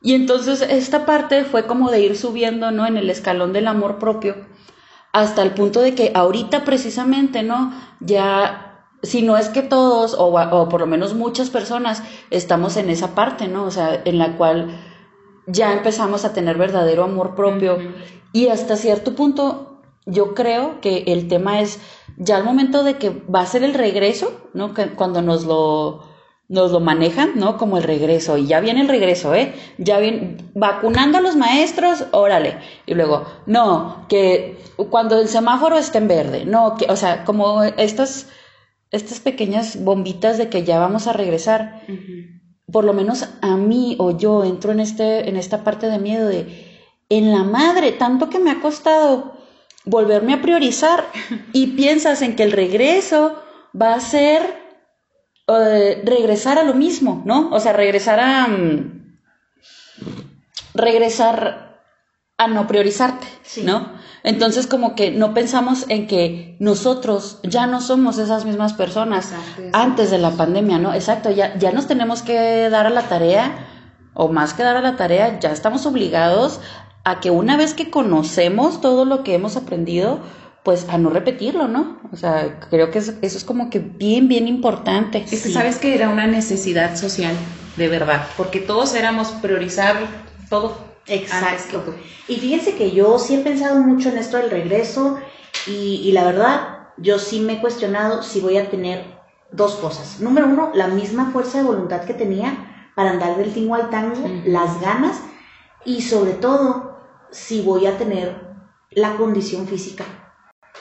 Y 0.00 0.14
entonces 0.14 0.62
esta 0.62 1.04
parte 1.04 1.42
fue 1.44 1.66
como 1.66 1.90
de 1.90 2.00
ir 2.02 2.16
subiendo, 2.16 2.70
¿no? 2.70 2.86
En 2.86 2.96
el 2.96 3.10
escalón 3.10 3.52
del 3.52 3.66
amor 3.66 3.98
propio, 3.98 4.36
hasta 5.12 5.42
el 5.42 5.52
punto 5.52 5.80
de 5.80 5.94
que 5.94 6.12
ahorita 6.14 6.64
precisamente, 6.64 7.42
¿no? 7.42 7.72
Ya, 8.00 8.86
si 9.02 9.22
no 9.22 9.36
es 9.36 9.48
que 9.48 9.62
todos, 9.62 10.14
o, 10.14 10.26
o 10.26 10.68
por 10.68 10.80
lo 10.80 10.86
menos 10.86 11.14
muchas 11.14 11.50
personas, 11.50 12.02
estamos 12.30 12.76
en 12.76 12.88
esa 12.90 13.14
parte, 13.14 13.48
¿no? 13.48 13.64
O 13.64 13.70
sea, 13.70 14.00
en 14.04 14.18
la 14.18 14.36
cual 14.36 14.78
ya 15.46 15.72
empezamos 15.72 16.24
a 16.24 16.32
tener 16.32 16.56
verdadero 16.56 17.04
amor 17.04 17.34
propio. 17.34 17.78
Y 18.32 18.48
hasta 18.48 18.76
cierto 18.76 19.14
punto, 19.14 19.82
yo 20.06 20.34
creo 20.34 20.80
que 20.80 21.04
el 21.08 21.28
tema 21.28 21.60
es 21.60 21.78
ya 22.16 22.36
al 22.36 22.44
momento 22.44 22.82
de 22.82 22.96
que 22.96 23.10
va 23.10 23.40
a 23.40 23.46
ser 23.46 23.62
el 23.64 23.74
regreso, 23.74 24.32
¿no? 24.54 24.72
Que 24.72 24.88
cuando 24.90 25.20
nos 25.20 25.44
lo, 25.44 26.04
nos 26.52 26.70
lo 26.70 26.80
manejan, 26.80 27.32
¿no? 27.36 27.56
Como 27.56 27.78
el 27.78 27.82
regreso. 27.82 28.36
Y 28.36 28.46
ya 28.46 28.60
viene 28.60 28.82
el 28.82 28.88
regreso, 28.88 29.34
¿eh? 29.34 29.54
Ya 29.78 29.98
viene 29.98 30.36
vacunando 30.54 31.16
a 31.16 31.22
los 31.22 31.34
maestros, 31.34 32.04
órale. 32.12 32.58
Y 32.84 32.92
luego, 32.92 33.24
no, 33.46 34.04
que 34.10 34.58
cuando 34.90 35.18
el 35.18 35.28
semáforo 35.28 35.78
esté 35.78 35.96
en 35.96 36.08
verde, 36.08 36.44
no, 36.44 36.76
que, 36.76 36.84
o 36.92 36.96
sea, 36.96 37.24
como 37.24 37.62
estas, 37.62 38.28
estas 38.90 39.18
pequeñas 39.20 39.82
bombitas 39.82 40.36
de 40.36 40.50
que 40.50 40.62
ya 40.62 40.78
vamos 40.78 41.06
a 41.06 41.14
regresar 41.14 41.80
por 42.70 42.84
lo 42.84 42.92
menos 42.92 43.28
a 43.40 43.56
mí 43.56 43.96
o 43.98 44.16
yo 44.16 44.44
entro 44.44 44.72
en 44.72 44.80
este 44.80 45.28
en 45.28 45.36
esta 45.36 45.64
parte 45.64 45.88
de 45.88 45.98
miedo 45.98 46.28
de 46.28 46.80
en 47.08 47.32
la 47.32 47.44
madre 47.44 47.92
tanto 47.92 48.30
que 48.30 48.38
me 48.38 48.50
ha 48.50 48.60
costado 48.60 49.36
volverme 49.84 50.34
a 50.34 50.42
priorizar 50.42 51.04
y 51.52 51.68
piensas 51.68 52.22
en 52.22 52.36
que 52.36 52.44
el 52.44 52.52
regreso 52.52 53.36
va 53.78 53.94
a 53.94 54.00
ser 54.00 54.61
eh, 55.60 56.02
regresar 56.04 56.58
a 56.58 56.64
lo 56.64 56.74
mismo, 56.74 57.22
¿no? 57.24 57.50
O 57.50 57.60
sea, 57.60 57.72
regresar 57.72 58.20
a 58.20 58.46
mm, 58.46 59.16
regresar 60.74 61.80
a 62.38 62.48
no 62.48 62.66
priorizarte, 62.66 63.26
Sí. 63.42 63.62
¿no? 63.62 63.92
Entonces 64.24 64.66
como 64.66 64.94
que 64.94 65.10
no 65.10 65.34
pensamos 65.34 65.84
en 65.88 66.06
que 66.06 66.56
nosotros 66.60 67.40
ya 67.42 67.66
no 67.66 67.80
somos 67.80 68.18
esas 68.18 68.44
mismas 68.44 68.72
personas 68.72 69.32
exacto. 69.32 69.62
antes 69.72 70.10
de 70.10 70.18
la 70.18 70.30
pandemia, 70.32 70.78
¿no? 70.78 70.94
Exacto, 70.94 71.30
ya, 71.30 71.56
ya 71.58 71.72
nos 71.72 71.86
tenemos 71.86 72.22
que 72.22 72.68
dar 72.70 72.86
a 72.86 72.90
la 72.90 73.02
tarea, 73.02 73.66
o 74.14 74.28
más 74.28 74.54
que 74.54 74.62
dar 74.62 74.76
a 74.76 74.80
la 74.80 74.96
tarea, 74.96 75.40
ya 75.40 75.50
estamos 75.50 75.86
obligados 75.86 76.60
a 77.04 77.18
que 77.20 77.30
una 77.30 77.56
vez 77.56 77.74
que 77.74 77.90
conocemos 77.90 78.80
todo 78.80 79.04
lo 79.04 79.24
que 79.24 79.34
hemos 79.34 79.56
aprendido, 79.56 80.20
pues 80.62 80.86
a 80.88 80.98
no 80.98 81.10
repetirlo, 81.10 81.66
¿no? 81.68 81.98
O 82.12 82.16
sea, 82.16 82.60
creo 82.70 82.90
que 82.90 82.98
eso, 82.98 83.14
eso 83.22 83.36
es 83.36 83.44
como 83.44 83.68
que 83.70 83.80
bien, 83.80 84.28
bien 84.28 84.46
importante. 84.46 85.18
Es 85.18 85.42
que 85.42 85.50
sabes 85.50 85.76
que 85.76 85.94
era 85.94 86.08
una 86.08 86.26
necesidad 86.26 86.96
social, 86.96 87.34
de 87.76 87.88
verdad, 87.88 88.26
porque 88.36 88.60
todos 88.60 88.94
éramos 88.94 89.28
priorizar 89.28 89.96
todo. 90.48 90.76
que 91.04 91.16
Exacto. 91.16 91.82
Y 92.28 92.36
fíjense 92.36 92.74
que 92.74 92.92
yo 92.92 93.18
sí 93.18 93.34
he 93.34 93.38
pensado 93.38 93.80
mucho 93.80 94.10
en 94.10 94.18
esto 94.18 94.36
del 94.36 94.50
regreso 94.50 95.18
y, 95.66 96.00
y 96.04 96.12
la 96.12 96.24
verdad, 96.24 96.78
yo 96.96 97.18
sí 97.18 97.40
me 97.40 97.54
he 97.54 97.60
cuestionado 97.60 98.22
si 98.22 98.40
voy 98.40 98.58
a 98.58 98.70
tener 98.70 99.04
dos 99.50 99.74
cosas. 99.74 100.20
Número 100.20 100.46
uno, 100.46 100.70
la 100.74 100.88
misma 100.88 101.30
fuerza 101.30 101.58
de 101.58 101.64
voluntad 101.64 102.04
que 102.04 102.14
tenía 102.14 102.90
para 102.94 103.10
andar 103.10 103.36
del 103.36 103.52
tingo 103.52 103.74
al 103.74 103.90
tango, 103.90 104.28
las 104.44 104.80
ganas 104.80 105.20
y 105.84 106.02
sobre 106.02 106.32
todo, 106.32 106.98
si 107.30 107.62
voy 107.62 107.86
a 107.86 107.98
tener 107.98 108.36
la 108.90 109.16
condición 109.16 109.66
física. 109.66 110.04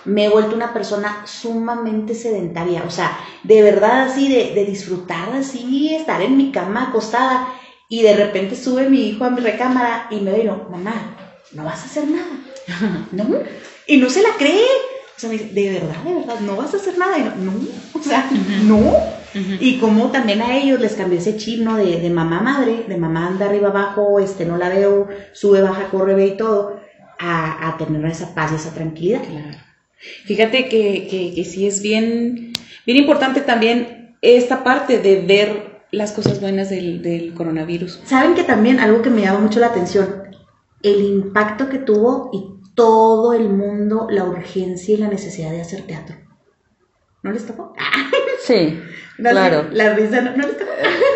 Me 0.05 0.25
he 0.25 0.29
vuelto 0.29 0.55
una 0.55 0.73
persona 0.73 1.23
sumamente 1.25 2.15
sedentaria, 2.15 2.83
o 2.87 2.89
sea, 2.89 3.17
de 3.43 3.61
verdad 3.61 4.01
así, 4.03 4.27
de, 4.27 4.53
de 4.55 4.65
disfrutar 4.65 5.29
así, 5.33 5.93
estar 5.95 6.21
en 6.21 6.37
mi 6.37 6.51
cama 6.51 6.87
acostada 6.89 7.47
y 7.89 8.01
de 8.03 8.15
repente 8.15 8.55
sube 8.55 8.89
mi 8.89 9.09
hijo 9.09 9.25
a 9.25 9.29
mi 9.29 9.41
recámara 9.41 10.07
y 10.09 10.21
me 10.21 10.31
digo, 10.33 10.67
mamá, 10.71 11.15
no 11.51 11.65
vas 11.65 11.81
a 11.83 11.85
hacer 11.85 12.05
nada, 12.07 13.05
¿no? 13.11 13.25
Y 13.87 13.97
no 13.97 14.09
se 14.09 14.21
la 14.23 14.29
cree. 14.37 14.63
O 15.17 15.19
sea, 15.21 15.29
me 15.29 15.37
dice, 15.37 15.53
de 15.53 15.69
verdad, 15.73 16.03
de 16.03 16.13
verdad, 16.15 16.39
no 16.41 16.55
vas 16.55 16.73
a 16.73 16.77
hacer 16.77 16.97
nada. 16.97 17.17
Y 17.19 17.23
no, 17.23 17.35
no, 17.35 17.51
o 17.93 18.01
sea, 18.01 18.27
no. 18.63 19.11
Y 19.59 19.77
como 19.79 20.11
también 20.11 20.41
a 20.41 20.57
ellos 20.57 20.79
les 20.79 20.95
cambió 20.95 21.19
ese 21.19 21.37
chip, 21.37 21.61
¿no? 21.61 21.77
De, 21.77 21.99
de 21.99 22.09
mamá 22.09 22.41
madre, 22.41 22.85
de 22.87 22.97
mamá 22.97 23.27
anda 23.27 23.45
arriba 23.45 23.69
abajo, 23.69 24.19
este, 24.19 24.45
no 24.45 24.57
la 24.57 24.69
veo, 24.69 25.07
sube, 25.33 25.61
baja, 25.61 25.89
corre, 25.89 26.15
ve 26.15 26.27
y 26.27 26.37
todo. 26.37 26.81
a, 27.19 27.69
a 27.69 27.77
tener 27.77 28.03
esa 28.05 28.33
paz 28.33 28.51
y 28.51 28.55
esa 28.55 28.73
tranquilidad. 28.73 29.21
Claro. 29.23 29.57
Fíjate 30.25 30.67
que, 30.67 31.07
que, 31.09 31.33
que 31.35 31.45
sí 31.45 31.67
es 31.67 31.81
bien, 31.81 32.53
bien 32.85 32.97
importante 32.97 33.41
también 33.41 34.15
esta 34.21 34.63
parte 34.63 34.99
de 34.99 35.21
ver 35.21 35.81
las 35.91 36.11
cosas 36.11 36.39
buenas 36.41 36.69
del, 36.69 37.01
del 37.01 37.33
coronavirus. 37.33 37.99
Saben 38.05 38.33
que 38.33 38.43
también 38.43 38.79
algo 38.79 39.01
que 39.01 39.09
me 39.09 39.21
llama 39.21 39.39
mucho 39.39 39.59
la 39.59 39.67
atención, 39.67 40.23
el 40.83 41.01
impacto 41.01 41.69
que 41.69 41.77
tuvo 41.79 42.29
y 42.33 42.73
todo 42.75 43.33
el 43.33 43.49
mundo, 43.49 44.07
la 44.09 44.23
urgencia 44.23 44.93
y 44.95 44.97
la 44.97 45.07
necesidad 45.07 45.51
de 45.51 45.61
hacer 45.61 45.81
teatro. 45.85 46.15
¿No 47.23 47.31
les 47.31 47.45
tocó? 47.45 47.73
Sí, 48.43 48.79
La- 49.19 49.29
claro. 49.31 49.67
La 49.71 49.93
risa, 49.93 50.19
¿no, 50.21 50.31
no 50.35 50.47
les 50.47 50.57
tocó? 50.57 50.71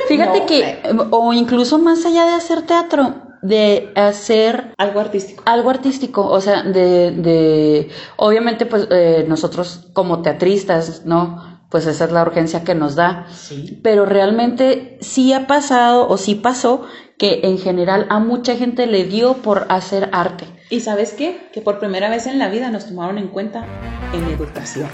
Fíjate 0.07 0.39
No, 0.41 0.45
que, 0.45 0.77
o 1.09 1.33
incluso 1.33 1.79
más 1.79 2.05
allá 2.05 2.25
de 2.25 2.33
hacer 2.33 2.61
teatro, 2.61 3.24
de 3.41 3.91
hacer 3.95 4.73
Algo 4.77 4.99
artístico. 4.99 5.43
algo 5.45 5.69
artístico, 5.69 6.27
o 6.27 6.41
sea, 6.41 6.63
de, 6.63 7.11
de 7.11 7.89
obviamente 8.17 8.65
pues 8.65 8.87
eh, 8.91 9.25
nosotros 9.27 9.87
como 9.93 10.21
teatristas, 10.21 11.05
¿no? 11.05 11.55
Pues 11.69 11.87
esa 11.87 12.05
es 12.05 12.11
la 12.11 12.21
urgencia 12.21 12.63
que 12.63 12.75
nos 12.75 12.95
da, 12.95 13.25
Sí. 13.33 13.79
pero 13.83 14.05
realmente 14.05 14.97
sí 15.01 15.33
ha 15.33 15.47
pasado 15.47 16.07
o 16.07 16.17
sí 16.17 16.35
pasó 16.35 16.83
que 17.17 17.41
en 17.43 17.57
general 17.57 18.05
a 18.09 18.19
mucha 18.19 18.55
gente 18.55 18.87
le 18.87 19.03
dio 19.05 19.35
por 19.35 19.65
hacer 19.69 20.09
arte. 20.13 20.45
¿Y 20.69 20.81
sabes 20.81 21.13
qué? 21.13 21.49
Que 21.53 21.61
por 21.61 21.79
primera 21.79 22.09
vez 22.09 22.27
en 22.27 22.39
la 22.39 22.49
vida 22.49 22.69
nos 22.69 22.85
tomaron 22.87 23.17
en 23.17 23.27
cuenta 23.29 23.65
en 24.13 24.23
educación. 24.25 24.87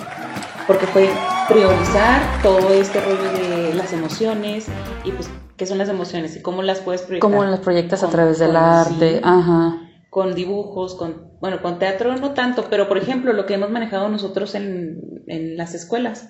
Porque 0.68 0.86
fue 0.88 1.10
priorizar 1.48 2.22
todo 2.42 2.70
este 2.74 3.02
rollo 3.02 3.32
de 3.34 3.74
las 3.74 3.92
emociones 3.94 4.68
y 5.04 5.12
pues 5.12 5.30
qué 5.58 5.66
son 5.66 5.78
las 5.78 5.90
emociones 5.90 6.36
y 6.36 6.42
cómo 6.42 6.62
las 6.64 6.80
puedes 6.80 7.02
proyectar. 7.02 7.30
Como 7.30 7.44
las 7.44 7.60
proyectas 7.60 8.04
a 8.04 8.10
través 8.10 8.40
del 8.40 8.56
arte, 8.56 9.18
sí, 9.18 9.22
ajá. 9.24 9.82
con 10.10 10.36
dibujos, 10.36 10.96
con, 10.96 11.32
bueno, 11.40 11.62
con 11.62 11.80
teatro 11.80 12.16
no 12.18 12.34
tanto, 12.34 12.66
pero 12.70 12.88
por 12.88 12.98
ejemplo 12.98 13.34
lo 13.34 13.46
que 13.46 13.54
hemos 13.56 13.70
manejado 13.70 14.10
nosotros 14.10 14.56
en, 14.56 15.24
en 15.28 15.58
las 15.58 15.74
escuelas, 15.74 16.30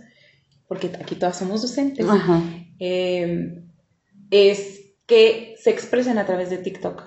porque 0.68 0.92
aquí 1.02 1.16
todas 1.16 1.38
somos 1.38 1.62
docentes, 1.62 2.08
Ajá. 2.08 2.42
eh, 2.80 3.64
es 4.30 4.82
que 5.06 5.56
se 5.62 5.70
expresen 5.70 6.18
a 6.18 6.26
través 6.26 6.50
de 6.50 6.58
TikTok. 6.58 7.04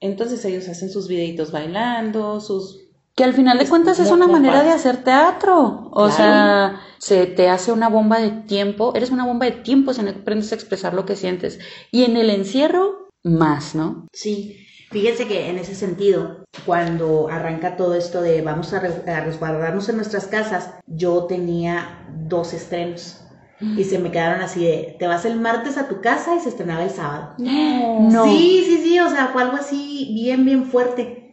Entonces 0.00 0.44
ellos 0.44 0.68
hacen 0.68 0.90
sus 0.90 1.08
videitos 1.08 1.50
bailando, 1.50 2.40
sus... 2.40 2.83
Que 3.16 3.22
al 3.24 3.32
final 3.32 3.58
de 3.58 3.64
Es 3.64 3.70
cuentas 3.70 3.98
es 4.00 4.10
una 4.10 4.26
manera 4.26 4.62
de 4.64 4.70
hacer 4.70 5.04
teatro. 5.04 5.88
O 5.92 6.06
Claro. 6.06 6.16
sea, 6.16 6.80
se 6.98 7.26
te 7.26 7.48
hace 7.48 7.70
una 7.70 7.88
bomba 7.88 8.18
de 8.18 8.30
tiempo. 8.30 8.92
Eres 8.96 9.10
una 9.10 9.24
bomba 9.24 9.46
de 9.46 9.52
tiempo 9.52 9.92
si 9.94 10.02
no 10.02 10.10
aprendes 10.10 10.50
a 10.50 10.56
expresar 10.56 10.94
lo 10.94 11.06
que 11.06 11.14
sientes. 11.14 11.60
Y 11.92 12.04
en 12.04 12.16
el 12.16 12.28
encierro, 12.30 13.08
más, 13.22 13.74
¿no? 13.76 14.08
Sí, 14.12 14.56
fíjense 14.90 15.28
que 15.28 15.48
en 15.48 15.58
ese 15.58 15.74
sentido, 15.76 16.44
cuando 16.66 17.28
arranca 17.30 17.76
todo 17.76 17.94
esto 17.94 18.20
de 18.20 18.42
vamos 18.42 18.72
a, 18.72 18.80
re- 18.80 19.10
a 19.10 19.20
resguardarnos 19.20 19.88
en 19.88 19.96
nuestras 19.96 20.26
casas, 20.26 20.70
yo 20.86 21.24
tenía 21.26 22.04
dos 22.26 22.52
estrenos 22.52 23.20
y 23.60 23.84
se 23.84 23.98
me 23.98 24.10
quedaron 24.10 24.42
así 24.42 24.64
de, 24.64 24.96
te 24.98 25.06
vas 25.06 25.24
el 25.24 25.40
martes 25.40 25.78
a 25.78 25.88
tu 25.88 26.00
casa 26.00 26.34
y 26.36 26.40
se 26.40 26.48
estrenaba 26.48 26.82
el 26.82 26.90
sábado. 26.90 27.34
No. 27.38 28.24
Sí, 28.24 28.64
sí, 28.66 28.78
sí, 28.82 28.98
o 28.98 29.08
sea, 29.08 29.28
fue 29.28 29.42
algo 29.42 29.56
así 29.56 30.10
bien, 30.14 30.44
bien 30.44 30.64
fuerte. 30.66 31.23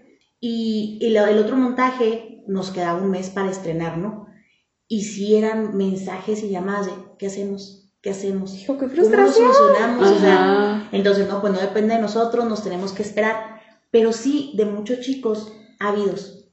Y, 0.44 0.98
y 1.00 1.10
lo- 1.12 1.28
el 1.28 1.38
otro 1.38 1.56
montaje 1.56 2.44
nos 2.48 2.72
quedaba 2.72 3.00
un 3.02 3.12
mes 3.12 3.30
para 3.30 3.50
estrenar, 3.52 3.98
¿no? 3.98 4.26
Y 4.88 5.04
sí 5.04 5.36
eran 5.38 5.78
mensajes 5.78 6.44
y 6.44 6.50
llamadas 6.50 6.88
de, 6.88 6.92
¿qué 7.18 7.28
hacemos? 7.28 7.94
¿Qué 8.02 8.10
hacemos? 8.10 8.56
Hijo, 8.56 8.74
qué 8.74 8.88
¿Cómo 8.88 8.92
frustración. 8.96 9.54
solucionamos? 9.54 10.10
O 10.10 10.20
sea, 10.20 10.34
Ajá. 10.34 10.90
entonces, 10.92 11.28
no, 11.30 11.40
pues 11.40 11.54
no 11.54 11.60
depende 11.60 11.94
de 11.96 12.02
nosotros, 12.02 12.46
nos 12.46 12.64
tenemos 12.64 12.92
que 12.92 13.04
esperar. 13.04 13.62
Pero 13.92 14.12
sí, 14.12 14.54
de 14.56 14.66
muchos 14.66 15.02
chicos 15.02 15.54
ávidos, 15.80 16.50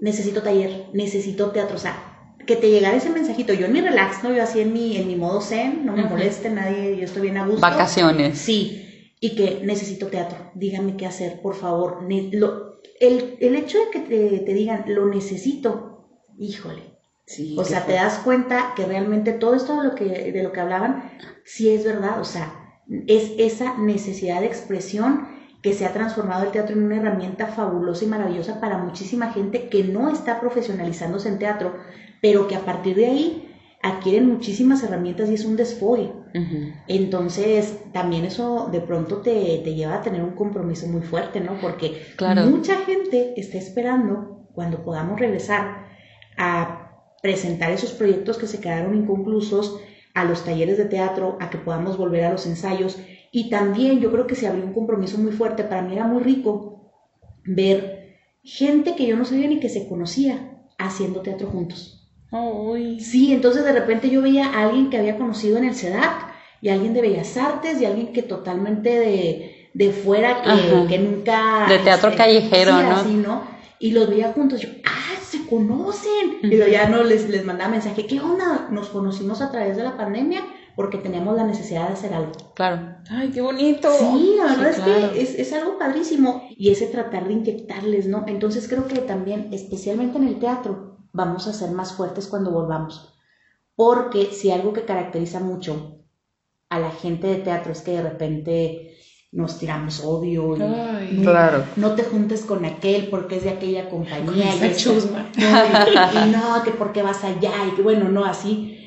necesito 0.00 0.42
taller, 0.42 0.88
necesito 0.92 1.50
teatro, 1.50 1.76
o 1.76 1.80
sea, 1.80 2.34
que 2.46 2.56
te 2.56 2.70
llegara 2.70 2.96
ese 2.96 3.08
mensajito. 3.08 3.54
Yo 3.54 3.66
en 3.66 3.72
mi 3.72 3.80
relax, 3.80 4.22
¿no? 4.22 4.32
Yo 4.34 4.42
así 4.42 4.60
en 4.60 4.72
mi, 4.74 4.96
en 4.98 5.08
mi 5.08 5.16
modo 5.16 5.40
zen, 5.40 5.86
no 5.86 5.92
me 5.94 6.02
Ujú. 6.02 6.10
moleste 6.10 6.50
nadie, 6.50 6.96
yo 6.98 7.04
estoy 7.04 7.22
bien 7.22 7.38
a 7.38 7.46
gusto. 7.46 7.60
Vacaciones. 7.62 8.36
Sí, 8.38 9.10
y 9.20 9.34
que 9.34 9.60
necesito 9.64 10.08
teatro, 10.08 10.50
díganme 10.54 10.96
qué 10.98 11.06
hacer, 11.06 11.40
por 11.40 11.54
favor. 11.54 12.02
Ne- 12.02 12.28
lo- 12.32 12.71
el, 13.02 13.36
el 13.40 13.56
hecho 13.56 13.78
de 13.78 13.90
que 13.90 14.00
te, 14.00 14.38
te 14.40 14.54
digan, 14.54 14.84
lo 14.86 15.06
necesito, 15.06 16.08
híjole. 16.38 16.98
Sí, 17.26 17.56
O 17.58 17.64
sea, 17.64 17.86
te 17.86 17.92
das 17.92 18.18
cuenta 18.18 18.72
que 18.76 18.84
realmente 18.84 19.32
todo 19.32 19.54
esto 19.54 19.80
de 19.80 19.88
lo 19.88 19.94
que, 19.94 20.32
de 20.32 20.42
lo 20.42 20.52
que 20.52 20.60
hablaban, 20.60 21.10
sí 21.44 21.70
es 21.70 21.84
verdad. 21.84 22.20
O 22.20 22.24
sea, 22.24 22.52
es 23.06 23.32
esa 23.38 23.78
necesidad 23.78 24.40
de 24.40 24.46
expresión 24.46 25.28
que 25.62 25.72
se 25.72 25.86
ha 25.86 25.92
transformado 25.92 26.44
el 26.44 26.50
teatro 26.50 26.76
en 26.76 26.82
una 26.82 26.96
herramienta 26.96 27.46
fabulosa 27.46 28.04
y 28.04 28.08
maravillosa 28.08 28.60
para 28.60 28.78
muchísima 28.78 29.32
gente 29.32 29.68
que 29.68 29.84
no 29.84 30.10
está 30.10 30.40
profesionalizándose 30.40 31.28
en 31.28 31.38
teatro, 31.38 31.76
pero 32.20 32.48
que 32.48 32.56
a 32.56 32.64
partir 32.64 32.96
de 32.96 33.06
ahí 33.06 33.51
adquieren 33.82 34.28
muchísimas 34.28 34.82
herramientas 34.84 35.28
y 35.28 35.34
es 35.34 35.44
un 35.44 35.56
desfogue. 35.56 36.12
Entonces, 36.88 37.78
también 37.92 38.24
eso 38.24 38.68
de 38.70 38.80
pronto 38.80 39.18
te, 39.18 39.60
te 39.64 39.74
lleva 39.74 39.96
a 39.96 40.02
tener 40.02 40.22
un 40.22 40.32
compromiso 40.32 40.86
muy 40.86 41.02
fuerte, 41.02 41.40
¿no? 41.40 41.58
Porque 41.60 42.00
Claro. 42.16 42.46
mucha 42.46 42.76
gente 42.76 43.34
está 43.36 43.58
esperando 43.58 44.46
cuando 44.54 44.82
podamos 44.82 45.18
regresar 45.18 45.86
a 46.38 46.90
presentar 47.22 47.70
esos 47.72 47.92
proyectos 47.92 48.38
que 48.38 48.46
se 48.46 48.60
quedaron 48.60 48.94
inconclusos, 48.96 49.78
a 50.14 50.24
los 50.24 50.44
talleres 50.44 50.76
de 50.76 50.84
teatro, 50.84 51.38
a 51.40 51.48
que 51.48 51.56
podamos 51.58 51.96
volver 51.96 52.24
a 52.24 52.32
los 52.32 52.46
ensayos. 52.46 52.98
Y 53.30 53.48
también 53.48 54.00
yo 54.00 54.12
creo 54.12 54.26
que 54.26 54.34
se 54.34 54.46
abrió 54.46 54.64
un 54.64 54.74
compromiso 54.74 55.16
muy 55.18 55.32
fuerte. 55.32 55.64
Para 55.64 55.82
mí 55.82 55.94
era 55.94 56.06
muy 56.06 56.22
rico 56.22 56.92
ver 57.44 58.18
gente 58.42 58.94
que 58.94 59.06
yo 59.06 59.16
no 59.16 59.24
sabía 59.24 59.48
ni 59.48 59.58
que 59.58 59.70
se 59.70 59.88
conocía 59.88 60.58
haciendo 60.78 61.22
teatro 61.22 61.48
juntos. 61.48 62.01
Ay. 62.32 63.00
Sí, 63.00 63.32
entonces 63.32 63.64
de 63.64 63.72
repente 63.72 64.08
yo 64.10 64.22
veía 64.22 64.46
a 64.46 64.62
alguien 64.62 64.90
que 64.90 64.98
había 64.98 65.18
conocido 65.18 65.58
en 65.58 65.64
el 65.64 65.74
SEDAC 65.74 66.32
y 66.60 66.68
a 66.68 66.74
alguien 66.74 66.94
de 66.94 67.02
Bellas 67.02 67.36
Artes 67.36 67.80
y 67.80 67.84
a 67.84 67.88
alguien 67.88 68.12
que 68.12 68.22
totalmente 68.22 68.90
de, 68.98 69.68
de 69.74 69.90
fuera, 69.90 70.42
que, 70.42 70.86
que 70.88 70.98
nunca... 70.98 71.66
De 71.68 71.78
teatro 71.80 72.12
callejero, 72.16 72.72
sí, 72.72 72.82
¿no? 72.82 72.90
así, 72.96 73.14
¿no? 73.14 73.42
Y 73.78 73.90
los 73.90 74.08
veía 74.08 74.32
juntos, 74.32 74.60
yo, 74.60 74.68
ah, 74.84 75.20
se 75.20 75.46
conocen. 75.46 76.38
Y 76.42 76.56
luego 76.56 76.70
ya 76.70 76.88
no 76.88 77.02
les, 77.02 77.28
les 77.28 77.44
mandaba 77.44 77.70
mensaje, 77.70 78.06
¿qué 78.06 78.20
onda? 78.20 78.68
Nos 78.70 78.88
conocimos 78.88 79.42
a 79.42 79.50
través 79.50 79.76
de 79.76 79.82
la 79.82 79.96
pandemia 79.96 80.42
porque 80.76 80.98
teníamos 80.98 81.36
la 81.36 81.44
necesidad 81.44 81.88
de 81.88 81.94
hacer 81.94 82.14
algo. 82.14 82.32
Claro. 82.54 82.96
Ay, 83.10 83.30
qué 83.30 83.40
bonito. 83.40 83.90
Sí, 83.98 84.36
la 84.38 84.54
verdad 84.54 84.72
Sí, 84.72 84.80
es 84.80 84.84
claro. 84.84 85.12
que 85.12 85.22
es, 85.22 85.34
es 85.34 85.52
algo 85.52 85.78
padrísimo. 85.78 86.48
Y 86.56 86.70
ese 86.70 86.86
tratar 86.86 87.26
de 87.26 87.34
inyectarles, 87.34 88.06
¿no? 88.06 88.24
Entonces 88.26 88.68
creo 88.68 88.86
que 88.86 89.00
también, 89.00 89.48
especialmente 89.52 90.16
en 90.16 90.28
el 90.28 90.38
teatro, 90.38 90.91
vamos 91.12 91.46
a 91.46 91.52
ser 91.52 91.70
más 91.70 91.92
fuertes 91.94 92.26
cuando 92.26 92.50
volvamos. 92.50 93.14
Porque 93.74 94.26
si 94.32 94.50
algo 94.50 94.72
que 94.72 94.84
caracteriza 94.84 95.40
mucho 95.40 95.98
a 96.68 96.78
la 96.78 96.90
gente 96.90 97.26
de 97.26 97.36
teatro 97.36 97.72
es 97.72 97.80
que 97.82 97.92
de 97.92 98.02
repente 98.02 98.88
nos 99.32 99.58
tiramos 99.58 100.04
odio 100.04 100.56
y 100.56 100.62
Ay. 100.62 101.10
no, 101.22 101.30
Claro. 101.30 101.64
no 101.76 101.94
te 101.94 102.04
juntes 102.04 102.42
con 102.42 102.66
aquel 102.66 103.08
porque 103.08 103.36
es 103.36 103.44
de 103.44 103.50
aquella 103.50 103.88
compañía. 103.88 104.54
Esa 104.54 104.66
y 104.66 104.76
chusma. 104.76 105.26
no, 105.36 106.22
y, 106.22 106.28
y 106.28 106.30
no, 106.32 106.62
que 106.62 106.70
porque 106.70 107.02
vas 107.02 107.24
allá 107.24 107.52
y 107.70 107.74
que 107.74 107.82
bueno, 107.82 108.08
no, 108.10 108.24
así. 108.26 108.78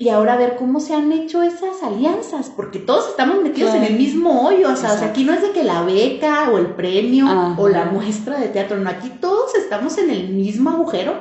Y 0.00 0.10
ahora 0.10 0.36
ver 0.36 0.54
cómo 0.56 0.78
se 0.78 0.94
han 0.94 1.10
hecho 1.10 1.42
esas 1.42 1.82
alianzas, 1.82 2.50
porque 2.54 2.78
todos 2.78 3.08
estamos 3.08 3.42
metidos 3.42 3.70
Claro. 3.72 3.84
en 3.86 3.92
el 3.92 3.98
mismo 3.98 4.46
hoyo, 4.46 4.72
o 4.72 4.76
sea, 4.76 4.92
o 4.92 4.96
sea, 4.98 5.08
aquí 5.08 5.24
no 5.24 5.32
es 5.32 5.42
de 5.42 5.50
que 5.50 5.64
la 5.64 5.82
beca 5.82 6.50
o 6.52 6.58
el 6.58 6.66
premio 6.74 7.26
Ajá. 7.26 7.56
o 7.60 7.68
la 7.68 7.86
muestra 7.86 8.38
de 8.38 8.46
teatro, 8.48 8.78
no, 8.78 8.88
aquí 8.90 9.10
todos 9.20 9.56
estamos 9.56 9.98
en 9.98 10.10
el 10.10 10.28
mismo 10.28 10.70
agujero 10.70 11.14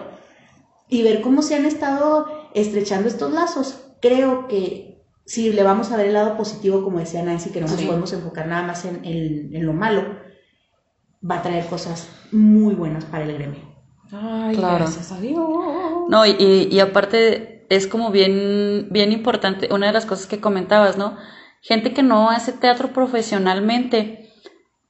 y 0.89 1.03
ver 1.03 1.22
cómo 1.22 1.41
se 1.41 1.56
han 1.56 1.65
estado 1.65 2.27
estrechando 2.53 3.08
estos 3.08 3.32
lazos. 3.34 3.82
Creo 4.01 4.48
que 4.48 5.03
si 5.25 5.51
le 5.51 5.63
vamos 5.63 5.91
a 5.91 5.98
ver 5.98 6.08
el 6.08 6.13
lado 6.13 6.38
positivo, 6.38 6.84
como 6.84 7.00
decía 7.00 7.22
Nancy, 7.24 7.50
que 7.51 7.60
no 7.62 7.67
nos 7.67 7.75
Sí. 7.77 7.86
podemos 7.86 8.13
enfocar 8.13 8.48
nada 8.48 8.63
más 8.63 8.86
en, 8.86 9.03
en- 9.03 9.53
en 9.56 9.65
lo 9.65 9.74
malo, 9.74 10.03
va 11.29 11.39
a 11.39 11.41
traer 11.41 11.65
cosas 11.65 12.08
muy 12.32 12.75
buenas 12.75 13.06
para 13.06 13.25
el 13.25 13.34
gremio. 13.34 13.60
Ay, 14.12 14.56
Claro. 14.56 14.86
gracias 14.86 15.12
a 15.12 15.20
Dios. 15.20 15.38
No, 16.10 16.25
y, 16.25 16.32
y, 16.39 16.70
y 16.72 16.79
aparte 16.79 17.65
es 17.70 17.88
como 17.88 18.12
bien, 18.12 18.88
bien 18.91 19.12
importante, 19.12 19.67
una 19.74 19.88
de 19.88 19.94
las 19.94 20.06
cosas 20.06 20.27
que 20.27 20.39
comentabas, 20.39 20.98
¿no? 20.98 21.17
Gente 21.62 21.94
que 21.94 22.03
no 22.03 22.29
hace 22.29 22.53
teatro 22.53 22.94
profesionalmente 22.94 24.26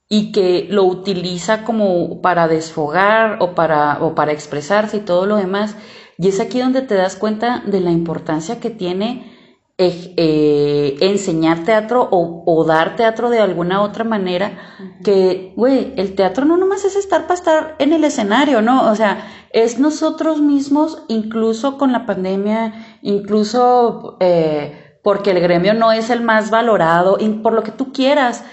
y 0.09 0.31
que 0.31 0.67
lo 0.69 0.83
utiliza 0.83 1.63
como 1.63 2.21
para 2.21 2.47
desfogar 2.47 3.37
o 3.41 3.55
para, 3.55 4.03
o 4.03 4.15
para 4.15 4.31
expresarse 4.31 4.97
y 4.97 5.01
todo 5.01 5.25
lo 5.25 5.35
demás. 5.35 5.75
Y 6.17 6.29
es 6.29 6.39
aquí 6.39 6.59
donde 6.59 6.81
te 6.81 6.95
das 6.95 7.15
cuenta 7.15 7.63
de 7.65 7.81
la 7.81 7.91
importancia 7.91 8.59
que 8.59 8.69
tiene 8.69 9.35
eh, 9.77 10.13
eh, 10.17 10.97
enseñar 11.01 11.63
teatro 11.63 12.07
o, 12.09 12.43
o 12.47 12.63
dar 12.63 12.95
teatro 12.95 13.29
de 13.29 13.39
alguna 13.39 13.81
otra 13.81 14.03
manera. 14.03 14.57
Que, 15.03 15.53
güey, 15.55 15.93
el 15.97 16.15
teatro 16.15 16.45
no 16.45 16.57
nomás 16.57 16.85
es 16.85 16.95
estar 16.95 17.23
para 17.23 17.35
estar 17.35 17.75
en 17.77 17.93
el 17.93 18.03
escenario, 18.03 18.61
¿no? 18.61 18.89
O 18.89 18.95
sea, 18.95 19.27
es 19.51 19.77
nosotros 19.77 20.41
mismos, 20.41 21.03
incluso 21.09 21.77
con 21.77 21.91
la 21.91 22.05
pandemia, 22.05 22.99
incluso 23.01 24.17
eh, 24.19 24.99
porque 25.03 25.31
el 25.31 25.39
gremio 25.41 25.73
no 25.73 25.91
es 25.91 26.09
el 26.09 26.21
más 26.21 26.49
valorado, 26.49 27.17
y 27.19 27.29
por 27.29 27.53
lo 27.53 27.63
que 27.63 27.71
tú 27.71 27.93
quieras, 27.93 28.43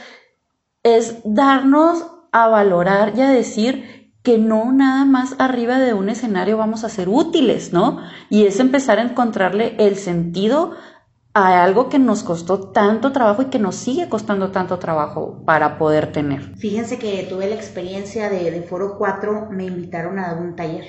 es 0.84 1.16
darnos 1.24 2.06
a 2.30 2.46
valorar 2.48 3.14
y 3.16 3.22
a 3.22 3.30
decir 3.30 4.12
que 4.22 4.38
no 4.38 4.72
nada 4.72 5.04
más 5.04 5.34
arriba 5.38 5.78
de 5.78 5.92
un 5.92 6.08
escenario 6.08 6.56
vamos 6.56 6.84
a 6.84 6.88
ser 6.88 7.08
útiles, 7.08 7.72
¿no? 7.72 8.00
Y 8.30 8.46
es 8.46 8.60
empezar 8.60 8.98
a 8.98 9.02
encontrarle 9.02 9.74
el 9.78 9.96
sentido 9.96 10.72
a 11.34 11.64
algo 11.64 11.88
que 11.88 11.98
nos 11.98 12.22
costó 12.22 12.70
tanto 12.70 13.12
trabajo 13.12 13.42
y 13.42 13.46
que 13.46 13.58
nos 13.58 13.74
sigue 13.74 14.08
costando 14.08 14.50
tanto 14.50 14.78
trabajo 14.78 15.42
para 15.44 15.78
poder 15.78 16.12
tener. 16.12 16.56
Fíjense 16.56 16.98
que 16.98 17.26
tuve 17.28 17.48
la 17.48 17.56
experiencia 17.56 18.30
de, 18.30 18.50
de 18.50 18.62
Foro 18.62 18.96
4, 18.96 19.48
me 19.50 19.64
invitaron 19.64 20.18
a 20.18 20.28
dar 20.28 20.38
un 20.38 20.54
taller. 20.54 20.84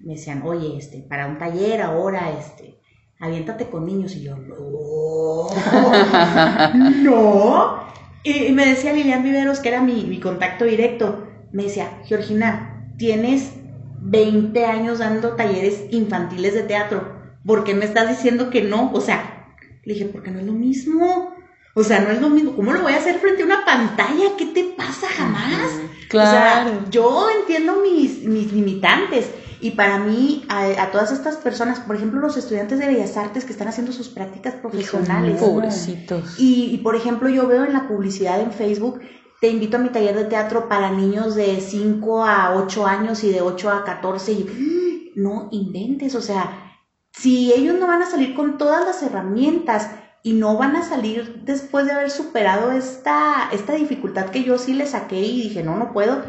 Me 0.00 0.14
decían, 0.14 0.42
oye, 0.44 0.76
este, 0.76 0.98
para 0.98 1.26
un 1.26 1.38
taller 1.38 1.80
ahora, 1.82 2.30
este, 2.38 2.78
aviéntate 3.18 3.68
con 3.68 3.86
niños. 3.86 4.14
Y 4.14 4.24
yo, 4.24 4.36
no, 4.36 5.48
no. 7.02 7.85
Y, 8.26 8.50
me 8.50 8.66
decía 8.66 8.92
Lilian 8.92 9.22
Viveros, 9.22 9.60
que 9.60 9.68
era 9.68 9.80
mi, 9.80 10.02
mi 10.02 10.18
contacto 10.18 10.64
directo, 10.64 11.28
me 11.52 11.62
decía, 11.62 12.00
Georgina, 12.06 12.90
tienes 12.98 13.52
20 14.00 14.64
años 14.66 14.98
dando 14.98 15.36
talleres 15.36 15.84
infantiles 15.90 16.54
de 16.54 16.64
teatro. 16.64 17.14
¿Por 17.46 17.62
qué 17.62 17.74
me 17.74 17.84
estás 17.84 18.08
diciendo 18.08 18.50
que 18.50 18.62
no? 18.62 18.90
O 18.92 19.00
sea, 19.00 19.54
le 19.84 19.94
dije, 19.94 20.06
porque 20.06 20.32
no 20.32 20.40
es 20.40 20.46
lo 20.46 20.54
mismo. 20.54 21.36
O 21.74 21.84
sea, 21.84 22.00
no 22.00 22.10
es 22.10 22.20
lo 22.20 22.28
mismo. 22.28 22.56
¿Cómo 22.56 22.72
lo 22.72 22.82
voy 22.82 22.94
a 22.94 22.98
hacer 22.98 23.20
frente 23.20 23.42
a 23.42 23.46
una 23.46 23.64
pantalla? 23.64 24.36
¿Qué 24.36 24.46
te 24.46 24.64
pasa 24.76 25.06
jamás? 25.08 25.70
Claro. 26.08 26.28
O 26.28 26.32
sea, 26.32 26.90
yo 26.90 27.28
entiendo 27.40 27.80
mis, 27.80 28.24
mis 28.24 28.52
limitantes. 28.52 29.30
Y 29.60 29.72
para 29.72 29.98
mí, 29.98 30.44
a, 30.48 30.82
a 30.82 30.90
todas 30.90 31.12
estas 31.12 31.36
personas, 31.36 31.80
por 31.80 31.96
ejemplo, 31.96 32.20
los 32.20 32.36
estudiantes 32.36 32.78
de 32.78 32.86
Bellas 32.86 33.16
Artes 33.16 33.44
que 33.44 33.52
están 33.52 33.68
haciendo 33.68 33.92
sus 33.92 34.08
prácticas 34.08 34.54
profesionales. 34.54 35.40
Pobrecitos. 35.40 36.38
Y, 36.38 36.74
y, 36.74 36.78
por 36.78 36.94
ejemplo, 36.96 37.28
yo 37.28 37.46
veo 37.46 37.64
en 37.64 37.72
la 37.72 37.88
publicidad 37.88 38.40
en 38.40 38.52
Facebook, 38.52 39.00
te 39.40 39.48
invito 39.48 39.76
a 39.76 39.80
mi 39.80 39.90
taller 39.90 40.16
de 40.16 40.24
teatro 40.24 40.68
para 40.68 40.90
niños 40.90 41.34
de 41.34 41.60
5 41.60 42.24
a 42.24 42.54
8 42.56 42.86
años 42.86 43.24
y 43.24 43.30
de 43.30 43.40
8 43.40 43.70
a 43.70 43.84
14. 43.84 44.32
Y 44.32 45.12
no 45.16 45.48
inventes, 45.50 46.14
o 46.14 46.20
sea, 46.20 46.66
si 47.12 47.52
ellos 47.52 47.78
no 47.78 47.86
van 47.86 48.02
a 48.02 48.10
salir 48.10 48.34
con 48.34 48.58
todas 48.58 48.84
las 48.84 49.02
herramientas 49.02 49.90
y 50.22 50.32
no 50.32 50.58
van 50.58 50.76
a 50.76 50.82
salir 50.82 51.42
después 51.44 51.86
de 51.86 51.92
haber 51.92 52.10
superado 52.10 52.72
esta, 52.72 53.48
esta 53.52 53.74
dificultad 53.74 54.30
que 54.30 54.42
yo 54.42 54.58
sí 54.58 54.74
le 54.74 54.86
saqué 54.86 55.20
y 55.20 55.42
dije, 55.42 55.62
no, 55.62 55.76
no 55.76 55.92
puedo, 55.92 56.22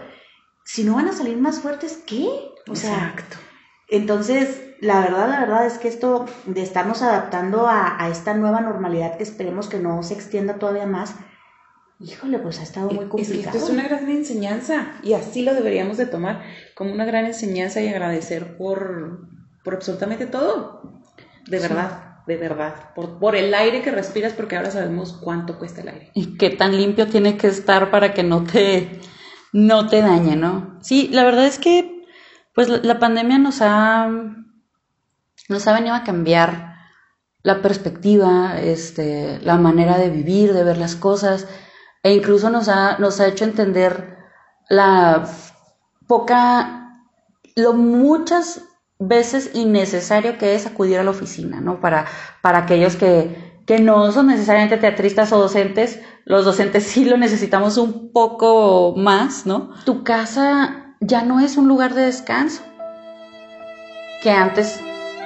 si 0.67 0.83
no 0.83 0.95
van 0.95 1.07
a 1.07 1.13
salir 1.13 1.38
más 1.38 1.59
fuertes, 1.62 2.00
¿qué? 2.05 2.27
O 2.69 2.75
sea, 2.75 2.93
Exacto. 3.15 3.38
entonces, 3.88 4.62
la 4.81 5.00
verdad, 5.00 5.29
la 5.29 5.39
verdad 5.39 5.65
es 5.65 5.77
que 5.77 5.88
esto 5.88 6.25
de 6.45 6.62
estarnos 6.62 7.01
adaptando 7.01 7.67
a, 7.67 8.03
a 8.03 8.09
esta 8.09 8.33
nueva 8.33 8.59
normalidad 8.62 9.17
que 9.17 9.24
esperemos 9.24 9.69
que 9.69 9.79
no 9.79 10.03
se 10.03 10.13
extienda 10.13 10.55
todavía 10.59 10.86
más, 10.86 11.15
híjole, 12.00 12.39
pues 12.39 12.59
ha 12.59 12.63
estado 12.63 12.88
muy 12.91 12.97
Es 12.97 13.03
que 13.03 13.09
complicado. 13.09 13.57
esto 13.57 13.65
es 13.65 13.74
una 13.74 13.88
gran 13.88 14.09
enseñanza 14.09 14.93
y 15.03 15.13
así 15.13 15.41
lo 15.43 15.53
deberíamos 15.53 15.97
de 15.97 16.05
tomar 16.05 16.43
como 16.75 16.91
una 16.93 17.05
gran 17.05 17.25
enseñanza 17.25 17.81
y 17.81 17.88
agradecer 17.88 18.57
por, 18.57 19.21
por 19.63 19.74
absolutamente 19.75 20.25
todo. 20.27 20.81
De 21.47 21.59
verdad, 21.59 22.17
de 22.27 22.36
verdad. 22.36 22.93
Por, 22.93 23.19
por 23.19 23.36
el 23.38 23.53
aire 23.53 23.81
que 23.81 23.89
respiras 23.91 24.33
porque 24.33 24.57
ahora 24.57 24.69
sabemos 24.69 25.13
cuánto 25.13 25.57
cuesta 25.57 25.81
el 25.81 25.88
aire. 25.88 26.12
Y 26.13 26.38
qué 26.38 26.50
tan 26.50 26.75
limpio 26.75 27.07
tiene 27.07 27.38
que 27.38 27.47
estar 27.47 27.89
para 27.89 28.13
que 28.13 28.21
no 28.24 28.43
te, 28.43 29.00
no 29.54 29.88
te 29.88 30.01
dañe, 30.01 30.36
¿no? 30.36 30.77
Sí, 30.82 31.10
la 31.12 31.24
verdad 31.24 31.46
es 31.46 31.60
que 31.60 32.06
pues 32.54 32.70
la, 32.70 32.77
la 32.77 33.00
pandemia 33.00 33.38
nos 33.38 33.62
ha, 33.62 34.10
nos 35.48 35.68
ha 35.68 35.74
venido 35.74 35.96
a 35.96 36.04
cambiar 36.04 36.75
la 37.44 37.62
perspectiva, 37.62 38.60
este, 38.60 39.39
la 39.42 39.58
manera 39.58 39.98
de 39.98 40.10
vivir, 40.10 40.54
de 40.54 40.63
ver 40.63 40.77
las 40.77 40.96
cosas, 40.96 41.48
e 42.04 42.13
incluso 42.13 42.50
nos 42.50 42.68
ha, 42.68 42.98
nos 42.98 43.20
ha 43.20 43.27
hecho 43.27 43.46
entender 43.46 44.18
la 44.70 45.30
poca, 46.08 47.04
lo 47.55 47.74
muchas 47.74 48.64
veces 49.00 49.51
innecesario 49.53 50.38
que 50.38 50.55
es 50.55 50.66
acudir 50.66 51.00
a 51.00 51.03
la 51.03 51.12
oficina, 51.12 51.62
¿no? 51.62 51.79
Para, 51.79 52.05
para 52.42 52.60
aquellos 52.60 52.96
que, 52.96 53.47
que 53.68 53.80
no 53.80 54.12
son 54.12 54.27
necesariamente 54.27 54.77
teatristas 54.77 55.32
o 55.34 55.38
docentes, 55.40 56.00
los 56.25 56.46
docentes 56.46 56.86
sí 56.86 57.06
lo 57.06 57.18
necesitamos 57.18 57.77
un 57.77 58.12
poco 58.12 58.96
más, 58.98 59.46
¿no? 59.46 59.70
Tu 59.86 60.03
casa 60.03 60.96
ya 61.01 61.22
no 61.22 61.40
es 61.42 61.58
un 61.58 61.68
lugar 61.68 61.94
de 61.94 62.03
descanso, 62.03 62.64
que 64.24 64.32
antes, 64.32 64.80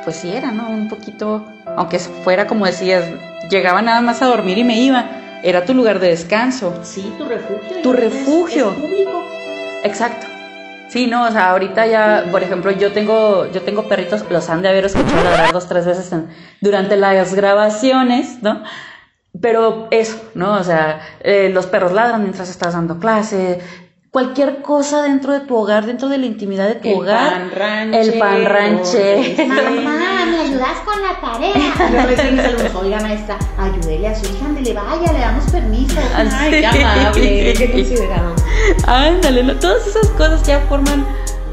pues 0.03 0.17
sí 0.17 0.29
era, 0.31 0.51
¿no? 0.51 0.69
Un 0.69 0.89
poquito, 0.89 1.45
aunque 1.77 1.99
fuera 1.99 2.47
como 2.47 2.65
decías, 2.65 3.05
llegaba 3.49 3.81
nada 3.81 4.01
más 4.01 4.21
a 4.21 4.25
dormir 4.25 4.57
y 4.57 4.63
me 4.63 4.77
iba, 4.79 5.05
era 5.43 5.63
tu 5.65 5.73
lugar 5.73 5.99
de 5.99 6.09
descanso. 6.09 6.73
Sí, 6.83 7.13
tu 7.17 7.25
refugio. 7.25 7.81
Tu 7.83 7.93
es- 7.93 7.99
refugio. 7.99 8.71
Es 8.71 8.75
público. 8.77 9.23
Exacto. 9.83 10.27
Sí, 10.91 11.07
no, 11.07 11.25
o 11.25 11.31
sea, 11.31 11.51
ahorita 11.51 11.87
ya, 11.87 12.25
por 12.31 12.43
ejemplo, 12.43 12.69
yo 12.69 12.91
tengo, 12.91 13.49
yo 13.49 13.61
tengo 13.61 13.87
perritos, 13.87 14.25
los 14.29 14.49
han 14.49 14.61
de 14.61 14.67
haber 14.67 14.83
escuchado 14.83 15.23
ladrar 15.23 15.53
dos, 15.53 15.65
tres 15.65 15.85
veces 15.85 16.13
durante 16.59 16.97
las 16.97 17.33
grabaciones, 17.33 18.43
¿no? 18.43 18.61
Pero 19.39 19.87
eso, 19.89 20.21
¿no? 20.35 20.55
O 20.55 20.63
sea, 20.65 20.99
eh, 21.21 21.49
los 21.53 21.65
perros 21.67 21.93
ladran 21.93 22.23
mientras 22.23 22.49
estás 22.49 22.73
dando 22.73 22.99
clase, 22.99 23.61
cualquier 24.11 24.61
cosa 24.61 25.03
dentro 25.03 25.31
de 25.31 25.39
tu 25.39 25.55
hogar, 25.55 25.85
dentro 25.85 26.09
de 26.09 26.17
la 26.17 26.25
intimidad 26.25 26.67
de 26.67 26.75
tu 26.75 26.89
El 26.89 26.95
hogar. 26.95 27.31
pan 27.31 27.51
ranchero, 27.55 28.03
el 28.13 28.19
pan 28.19 28.45
ranchero. 28.45 29.21
Mamá, 29.47 30.25
¿me 30.29 30.39
ayudas 30.41 30.79
con 30.83 31.01
la 31.01 31.21
tarea? 31.21 31.53
Yo 31.79 31.93
le 31.93 32.21
a 32.21 32.31
mis 32.31 32.45
alumnos, 32.45 32.75
oiga 32.75 32.99
maestra, 32.99 33.39
ayúdele 33.57 34.07
a 34.09 34.15
su 34.15 34.25
hija, 34.25 34.45
ándele, 34.47 34.73
vaya, 34.73 35.13
le 35.13 35.19
damos 35.19 35.49
permiso. 35.49 35.95
Ay, 36.13 36.51
qué 36.51 36.65
amable, 36.67 37.53
qué 37.53 37.71
considerado. 37.71 38.35
Ándale, 38.85 39.43
¿no? 39.43 39.55
todas 39.55 39.87
esas 39.87 40.07
cosas 40.09 40.43
ya 40.43 40.59
forman 40.67 41.05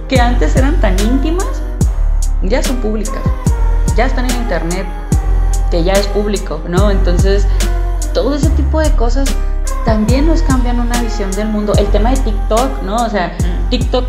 que 0.09 0.21
antes 0.21 0.57
eran 0.57 0.81
tan 0.81 0.99
íntimas, 0.99 1.63
ya 2.43 2.61
son 2.61 2.79
públicas, 2.79 3.23
ya 3.97 4.07
están 4.07 4.29
en 4.29 4.35
internet, 4.37 4.87
que 5.71 5.85
ya 5.85 5.93
es 5.93 6.09
público, 6.09 6.61
¿no? 6.67 6.91
Entonces, 6.91 7.47
todo 8.15 8.35
ese 8.35 8.51
tipo 8.51 8.81
de 8.81 8.91
cosas 8.97 9.33
también 9.85 10.27
nos 10.27 10.43
cambian 10.43 10.81
una 10.81 11.01
visión 11.03 11.31
del 11.33 11.49
mundo. 11.49 11.73
El 11.79 11.87
tema 11.87 12.11
de 12.11 12.17
TikTok, 12.17 12.83
¿no? 12.83 12.97
O 12.97 13.09
sea, 13.09 13.37
TikTok 13.71 14.05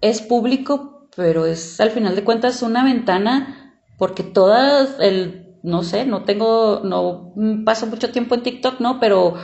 es 0.00 0.20
público, 0.22 1.08
pero 1.16 1.46
es 1.46 1.80
al 1.80 1.90
final 1.90 2.16
de 2.16 2.24
cuentas 2.24 2.62
una 2.62 2.84
ventana 2.84 3.74
porque 3.98 4.22
todas 4.22 4.96
el 5.00 5.38
no 5.62 5.84
sé, 5.84 6.04
no 6.04 6.24
tengo 6.24 6.80
no 6.82 7.34
paso 7.64 7.86
mucho 7.86 8.10
tiempo 8.10 8.34
en 8.34 8.42
TikTok, 8.42 8.80
¿no? 8.80 8.98
Pero 8.98 9.34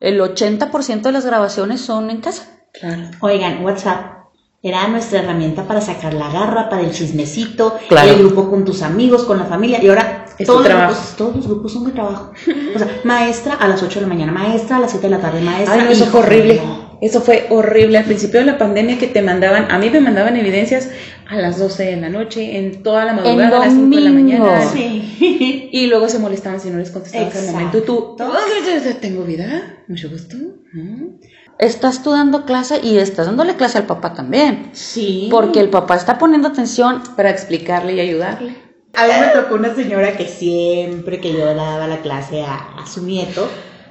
el 0.00 0.20
80% 0.20 1.02
de 1.02 1.12
las 1.12 1.24
grabaciones 1.24 1.80
son 1.80 2.10
en 2.10 2.20
casa. 2.20 2.48
Claro. 2.72 3.10
Oigan, 3.20 3.64
WhatsApp 3.64 4.16
era 4.62 4.88
nuestra 4.88 5.20
herramienta 5.20 5.66
para 5.66 5.80
sacar 5.80 6.12
la 6.12 6.30
garra, 6.30 6.68
para 6.68 6.82
el 6.82 6.90
chismecito, 6.92 7.78
Claro. 7.88 8.10
el 8.10 8.18
grupo 8.18 8.50
con 8.50 8.64
tus 8.64 8.82
amigos, 8.82 9.24
con 9.24 9.38
la 9.38 9.44
familia. 9.44 9.82
Y 9.82 9.88
ahora 9.88 10.19
Es 10.40 10.46
todos, 10.46 10.66
los 10.66 10.74
grupos, 10.74 11.14
todos 11.16 11.36
los 11.36 11.46
grupos 11.46 11.72
son 11.72 11.84
de 11.84 11.92
trabajo. 11.92 12.32
O 12.74 12.78
sea, 12.78 13.00
maestra 13.04 13.54
a 13.54 13.68
las 13.68 13.82
8 13.82 14.00
de 14.00 14.06
la 14.06 14.08
mañana, 14.08 14.32
maestra 14.32 14.78
a 14.78 14.80
las 14.80 14.90
7 14.90 15.06
de 15.06 15.10
la 15.10 15.20
tarde, 15.20 15.42
maestra. 15.42 15.74
Ay, 15.74 15.82
no, 15.84 15.90
eso 15.90 16.06
fue 16.06 16.20
horrible. 16.20 16.56
no. 16.56 16.90
Eso 17.00 17.20
fue 17.20 17.46
horrible. 17.50 17.98
Al 17.98 18.04
principio 18.04 18.40
de 18.40 18.46
la 18.46 18.58
pandemia 18.58 18.98
que 18.98 19.06
te 19.06 19.22
mandaban, 19.22 19.70
a 19.70 19.78
mí 19.78 19.88
me 19.90 20.00
mandaban 20.00 20.36
evidencias 20.36 20.90
a 21.28 21.36
las 21.36 21.58
12 21.58 21.84
de 21.84 21.96
la 21.96 22.08
noche, 22.08 22.58
en 22.58 22.82
toda 22.82 23.04
la 23.04 23.12
madrugada, 23.14 23.62
a 23.62 23.66
las 23.66 23.74
5 23.74 23.96
de 23.96 24.02
la 24.02 24.10
mañana. 24.10 24.66
Sí. 24.72 25.68
Y 25.72 25.86
luego 25.86 26.08
se 26.08 26.18
molestaban 26.18 26.58
si 26.58 26.70
no 26.70 26.78
les 26.78 26.90
contestabas 26.90 27.36
al 27.36 27.52
momento. 27.52 27.78
Y 27.78 27.82
tú, 27.82 28.16
tengo 29.00 29.24
vida, 29.24 29.82
mucho 29.88 30.10
gusto. 30.10 30.36
Estás 31.58 32.02
tú 32.02 32.10
dando 32.10 32.44
clase 32.46 32.80
y 32.82 32.96
estás 32.96 33.26
dándole 33.26 33.54
clase 33.54 33.78
al 33.78 33.86
papá 33.86 34.14
también. 34.14 34.70
Sí. 34.72 35.28
Porque 35.30 35.60
el 35.60 35.68
papá 35.68 35.96
está 35.96 36.18
poniendo 36.18 36.48
atención. 36.48 37.02
Para 37.16 37.30
explicarle 37.30 37.94
y 37.94 38.00
ayudarle. 38.00 38.69
A 38.94 39.06
mí 39.06 39.12
me 39.20 39.28
tocó 39.28 39.54
una 39.54 39.74
señora 39.74 40.16
que 40.16 40.26
siempre 40.26 41.20
que 41.20 41.32
yo 41.32 41.38
le 41.38 41.54
daba 41.54 41.86
la 41.86 42.00
clase 42.02 42.42
a, 42.42 42.56
a 42.76 42.86
su 42.86 43.02
nieto, 43.04 43.48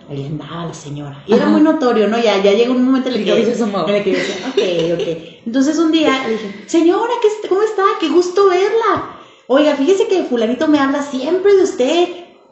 ahí 0.09 0.25
andaba 0.25 0.65
la 0.65 0.73
señora. 0.73 1.23
Y 1.25 1.33
era 1.33 1.45
muy 1.47 1.61
notorio, 1.61 2.07
¿no? 2.07 2.17
Ya, 2.19 2.41
ya 2.43 2.51
llegó 2.53 2.73
un 2.73 2.85
momento 2.85 3.09
en 3.09 3.15
el 3.15 3.23
que, 3.23 3.31
en 3.31 3.95
el 3.95 4.03
que 4.03 4.11
yo 4.11 4.17
decía, 4.17 4.35
ok, 4.49 4.99
ok. 5.01 5.07
Entonces 5.45 5.77
un 5.79 5.91
día 5.91 6.23
le 6.27 6.33
dije, 6.33 6.63
señora, 6.67 7.13
¿qué, 7.21 7.47
¿cómo 7.47 7.63
está? 7.63 7.83
Qué 7.99 8.09
gusto 8.09 8.49
verla. 8.49 9.15
Oiga, 9.47 9.75
fíjese 9.75 10.07
que 10.07 10.23
fulanito 10.23 10.67
me 10.67 10.79
habla 10.79 11.01
siempre 11.01 11.55
de 11.55 11.63
usted. 11.63 12.07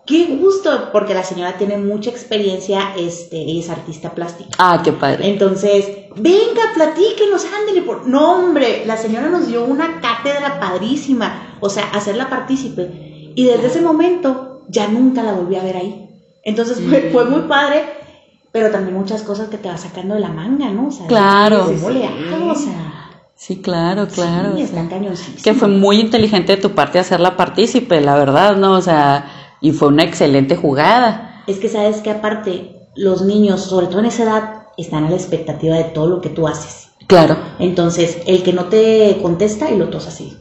Qué 0.07 0.37
gusto, 0.39 0.89
porque 0.93 1.13
la 1.13 1.23
señora 1.23 1.57
tiene 1.57 1.77
mucha 1.77 2.09
experiencia, 2.09 2.93
este, 2.97 3.35
ella 3.41 3.59
es 3.59 3.69
artista 3.69 4.11
plástica. 4.11 4.49
Ah, 4.57 4.81
qué 4.81 4.93
padre. 4.93 5.27
Entonces, 5.27 5.85
venga, 6.15 6.61
platíquenos, 6.73 7.45
ándele 7.59 7.81
por. 7.81 8.07
No, 8.07 8.35
hombre, 8.37 8.83
la 8.85 8.95
señora 8.95 9.27
nos 9.27 9.47
dio 9.47 9.65
una 9.65 9.99
cátedra 9.99 10.61
padrísima, 10.61 11.57
o 11.59 11.69
sea, 11.69 11.89
hacerla 11.93 12.29
partícipe. 12.29 13.33
Y 13.35 13.43
desde 13.43 13.67
ese 13.67 13.81
momento 13.81 14.61
ya 14.69 14.87
nunca 14.87 15.23
la 15.23 15.33
volví 15.33 15.57
a 15.57 15.63
ver 15.63 15.75
ahí. 15.75 16.09
Entonces 16.41 16.79
fue, 16.87 17.09
fue 17.11 17.25
muy 17.25 17.41
padre, 17.41 17.83
pero 18.53 18.71
también 18.71 18.95
muchas 18.97 19.23
cosas 19.23 19.49
que 19.49 19.57
te 19.57 19.67
vas 19.67 19.81
sacando 19.81 20.13
de 20.15 20.21
la 20.21 20.29
manga, 20.29 20.69
¿no? 20.69 20.87
O 20.87 20.91
sea, 20.91 21.05
Claro. 21.07 21.65
¿Cómo 21.65 21.89
le 21.89 22.05
hago? 22.05 22.51
O 22.51 22.55
sea, 22.55 22.93
Sí, 23.35 23.57
claro, 23.61 24.07
claro. 24.07 24.55
sí, 24.55 24.63
o 24.63 24.67
sea, 24.67 24.89
cañoncísimo. 24.89 25.43
que 25.43 25.53
fue 25.53 25.67
muy 25.67 25.99
inteligente 25.99 26.55
de 26.55 26.61
tu 26.61 26.71
parte 26.71 26.97
hacerla 26.97 27.37
partícipe, 27.37 28.01
la 28.01 28.15
verdad, 28.15 28.55
¿no? 28.55 28.71
O 28.73 28.81
sea, 28.81 29.37
y 29.61 29.71
fue 29.71 29.87
una 29.89 30.03
excelente 30.03 30.55
jugada. 30.55 31.43
Es 31.47 31.57
que 31.59 31.69
sabes 31.69 31.97
que 31.97 32.11
aparte, 32.11 32.87
los 32.95 33.21
niños, 33.23 33.61
sobre 33.61 33.87
todo 33.87 33.99
en 33.99 34.05
esa 34.05 34.23
edad, 34.23 34.53
están 34.77 35.05
a 35.05 35.09
la 35.09 35.15
expectativa 35.15 35.75
de 35.75 35.85
todo 35.85 36.07
lo 36.07 36.21
que 36.21 36.29
tú 36.29 36.47
haces. 36.47 36.89
Claro. 37.07 37.37
Entonces, 37.59 38.19
el 38.27 38.43
que 38.43 38.53
no 38.53 38.65
te 38.65 39.17
contesta 39.21 39.71
y 39.71 39.77
lo 39.77 39.89
tos 39.89 40.07
así. 40.07 40.37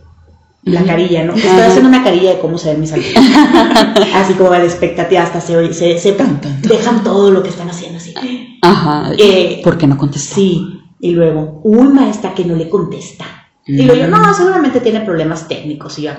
La 0.64 0.82
carilla, 0.82 1.22
¿no? 1.22 1.34
Estoy 1.34 1.60
haciendo 1.60 1.88
una 1.88 2.02
carilla 2.02 2.30
de 2.30 2.38
cómo 2.40 2.58
se 2.58 2.70
ven 2.70 2.80
mis 2.80 2.92
alumnos. 2.92 3.14
así 4.14 4.34
como 4.34 4.50
la 4.50 4.64
expectativa, 4.64 5.22
hasta 5.22 5.40
se, 5.40 5.56
oye- 5.56 5.72
se, 5.72 5.96
se 5.98 6.16
dejan 6.62 7.04
todo 7.04 7.30
lo 7.30 7.44
que 7.44 7.50
están 7.50 7.70
haciendo 7.70 7.98
así. 7.98 8.12
Ajá. 8.62 9.12
Eh, 9.16 9.60
¿Por 9.62 9.78
qué 9.78 9.86
no 9.86 9.96
contestó? 9.96 10.34
Sí, 10.34 10.80
y 10.98 11.12
luego, 11.12 11.60
un 11.62 11.94
maestra 11.94 12.34
que 12.34 12.44
no 12.44 12.56
le 12.56 12.68
contesta. 12.68 13.24
Y 13.64 13.82
luego 13.82 13.94
yo, 14.00 14.08
no, 14.08 14.34
seguramente 14.34 14.80
tiene 14.80 15.00
problemas 15.02 15.46
técnicos. 15.46 16.00
Y 16.00 16.02
yo, 16.02 16.10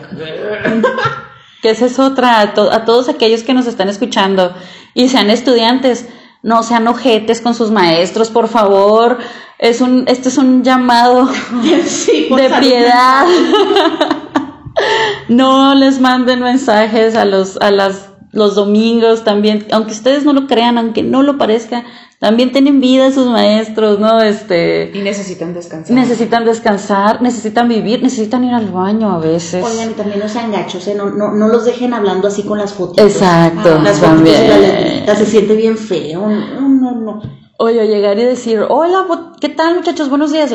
Que 1.61 1.71
esa 1.71 1.85
es 1.87 1.97
otra, 1.99 2.39
a, 2.41 2.53
to- 2.53 2.71
a 2.71 2.85
todos 2.85 3.09
aquellos 3.09 3.43
que 3.43 3.53
nos 3.53 3.65
están 3.67 3.89
escuchando 3.89 4.53
y 4.93 5.09
sean 5.09 5.29
estudiantes, 5.29 6.07
no 6.43 6.61
sean 6.63 6.87
ojetes 6.87 7.41
con 7.41 7.55
sus 7.55 7.71
maestros, 7.71 8.29
por 8.29 8.47
favor. 8.47 9.17
Es 9.59 9.81
un, 9.81 10.05
este 10.07 10.29
es 10.29 10.37
un 10.37 10.63
llamado 10.63 11.29
sí, 11.87 12.27
de 12.29 12.49
piedad. 12.59 13.25
no 15.27 15.73
les 15.75 15.99
manden 15.99 16.41
mensajes 16.41 17.15
a 17.15 17.25
los, 17.25 17.57
a 17.57 17.71
las, 17.71 18.06
los 18.31 18.55
domingos 18.55 19.23
también, 19.23 19.65
aunque 19.71 19.91
ustedes 19.91 20.25
no 20.25 20.33
lo 20.33 20.47
crean, 20.47 20.77
aunque 20.77 21.01
no 21.03 21.23
lo 21.23 21.37
parezca, 21.37 21.83
también 22.19 22.51
tienen 22.51 22.81
vida 22.81 23.11
sus 23.11 23.27
maestros, 23.27 23.99
¿no? 23.99 24.21
Este, 24.21 24.91
Y 24.93 24.99
necesitan 24.99 25.53
descansar. 25.53 25.95
necesitan 25.95 26.45
descansar, 26.45 27.21
necesitan 27.21 27.67
vivir, 27.69 28.01
necesitan 28.01 28.43
ir 28.43 28.53
al 28.53 28.69
baño 28.71 29.11
a 29.11 29.19
veces. 29.19 29.63
Oigan, 29.63 29.91
y 29.91 29.93
también 29.93 30.19
no 30.19 30.27
sean 30.27 30.51
gachos, 30.51 30.87
¿eh? 30.87 30.95
no, 30.95 31.09
no, 31.11 31.31
no 31.33 31.47
los 31.47 31.65
dejen 31.65 31.93
hablando 31.93 32.27
así 32.27 32.41
con 32.43 32.57
las 32.57 32.73
fotos. 32.73 32.97
Exacto, 33.05 33.79
las 33.81 33.99
fotitos 33.99 34.01
también. 34.01 34.41
de 34.41 34.47
la 34.47 34.57
letrita, 34.57 35.15
se 35.15 35.25
siente 35.25 35.55
bien 35.55 35.77
feo. 35.77 36.27
No, 36.27 36.69
no, 36.69 36.91
no. 36.95 37.21
Oye, 37.59 37.87
llegar 37.87 38.17
y 38.19 38.23
decir, 38.23 38.61
hola, 38.67 39.05
¿qué 39.39 39.49
tal 39.49 39.75
muchachos? 39.75 40.09
Buenos 40.09 40.31
días. 40.31 40.51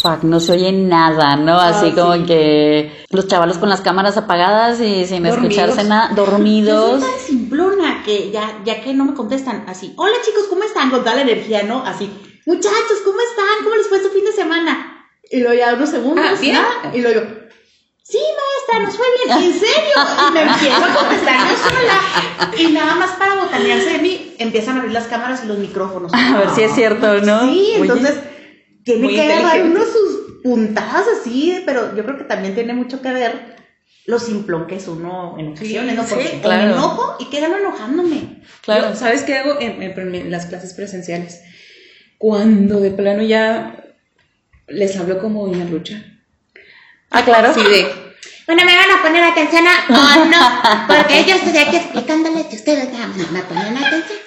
Fuck, 0.00 0.22
no 0.22 0.40
se 0.40 0.52
oye 0.52 0.72
nada, 0.72 1.36
¿no? 1.36 1.58
Así 1.60 1.88
Ah, 1.92 1.94
como 1.94 2.14
sí. 2.14 2.22
que 2.24 3.04
los 3.10 3.26
chavalos 3.28 3.58
con 3.58 3.68
las 3.68 3.80
cámaras 3.82 4.16
apagadas 4.16 4.80
y 4.80 5.04
sin 5.06 5.22
Dormidos. 5.22 5.38
escucharse 5.52 5.84
nada, 5.88 6.10
Yo 6.16 6.24
dormidos. 6.24 7.00
soy 7.02 7.10
tan 7.10 7.20
simplona 7.20 8.02
que 8.04 8.30
ya, 8.30 8.60
ya 8.64 8.80
que 8.82 8.94
no 8.94 9.04
me 9.04 9.14
contestan 9.14 9.64
así, 9.68 9.92
hola 9.96 10.14
chicos, 10.24 10.44
¿cómo 10.48 10.62
están? 10.62 10.90
Con 10.90 11.00
toda 11.00 11.16
la 11.16 11.22
energía, 11.22 11.64
¿no? 11.64 11.84
Así, 11.84 12.10
muchachos, 12.46 12.98
¿cómo 13.04 13.18
están? 13.20 13.62
¿Cómo 13.64 13.76
les 13.76 13.88
fue 13.88 14.02
su 14.02 14.08
fin 14.10 14.24
de 14.24 14.32
semana? 14.32 15.06
Y 15.30 15.40
luego 15.40 15.54
ya 15.54 15.74
unos 15.74 15.90
segundos, 15.90 16.24
Ah, 16.28 16.34
bien. 16.40 16.54
nada, 16.54 16.94
y 16.96 17.00
luego 17.02 17.20
yo, 17.20 17.26
sí, 18.02 18.18
maestra, 18.18 18.86
nos 18.86 18.96
fue 18.96 19.06
bien, 19.26 19.38
¿en 19.52 19.52
serio? 19.60 19.96
Y 20.28 20.32
me 20.32 20.42
empiezo 20.42 20.84
a 20.84 20.94
contestar 20.94 21.36
yo 21.48 21.56
sola. 21.58 22.58
Y 22.58 22.72
nada 22.72 22.94
más 22.94 23.10
para 23.12 23.34
botanearse 23.36 23.90
de 23.90 23.98
mí, 23.98 24.34
empiezan 24.38 24.76
a 24.76 24.78
abrir 24.80 24.92
las 24.94 25.04
cámaras 25.08 25.42
y 25.44 25.46
los 25.46 25.58
micrófonos. 25.58 26.10
A 26.14 26.38
ver 26.38 26.50
si 26.54 26.62
es 26.62 26.74
cierto, 26.74 27.20
¿no? 27.20 27.40
Sí, 27.42 27.72
Oye, 27.74 27.76
entonces 27.82 28.14
tiene 28.92 29.02
muy 29.04 29.14
que 29.14 29.22
agarrar 29.32 29.62
uno 29.64 29.80
sus 29.84 30.42
puntadas 30.42 31.06
así, 31.20 31.62
pero 31.66 31.94
yo 31.96 32.04
creo 32.04 32.18
que 32.18 32.24
también 32.24 32.54
tiene 32.54 32.72
mucho 32.74 33.00
que 33.02 33.12
ver 33.12 33.56
lo 34.06 34.18
simplón 34.18 34.66
que 34.66 34.76
es 34.76 34.88
uno 34.88 35.36
en 35.38 35.52
ocasiones, 35.52 35.94
¿no? 35.94 36.02
sí, 36.04 36.10
Porque 36.14 36.40
claro. 36.42 36.66
me 36.66 36.72
enojo 36.72 37.16
y 37.20 37.26
quedo 37.26 37.56
enojándome. 37.56 38.42
Claro. 38.62 38.90
Yo, 38.90 38.96
¿Sabes 38.96 39.22
qué 39.22 39.36
hago 39.38 39.60
en, 39.60 39.82
en- 39.82 40.14
en 40.14 40.30
las 40.30 40.46
clases 40.46 40.72
presenciales? 40.74 41.40
Cuando 42.18 42.80
de 42.80 42.90
plano 42.90 43.22
ya 43.22 43.84
les 44.68 44.96
hablo 44.96 45.18
como 45.20 45.46
doña 45.46 45.64
Lucha. 45.64 46.02
Ah, 47.10 47.24
claro. 47.24 47.48
Así 47.50 47.62
de, 47.62 47.86
Bueno, 48.46 48.64
me 48.64 48.76
van 48.76 48.90
a 48.90 49.02
poner 49.02 49.22
atención 49.24 49.64
a... 49.66 49.84
Oh, 49.88 50.24
no, 50.26 50.86
porque 50.88 51.24
yo 51.24 51.36
estoy 51.36 51.56
aquí 51.58 51.76
explicándoles 51.76 52.46
y 52.52 52.56
ustedes 52.56 52.88
me 53.32 53.42
ponen 53.42 53.76
atención. 53.76 54.18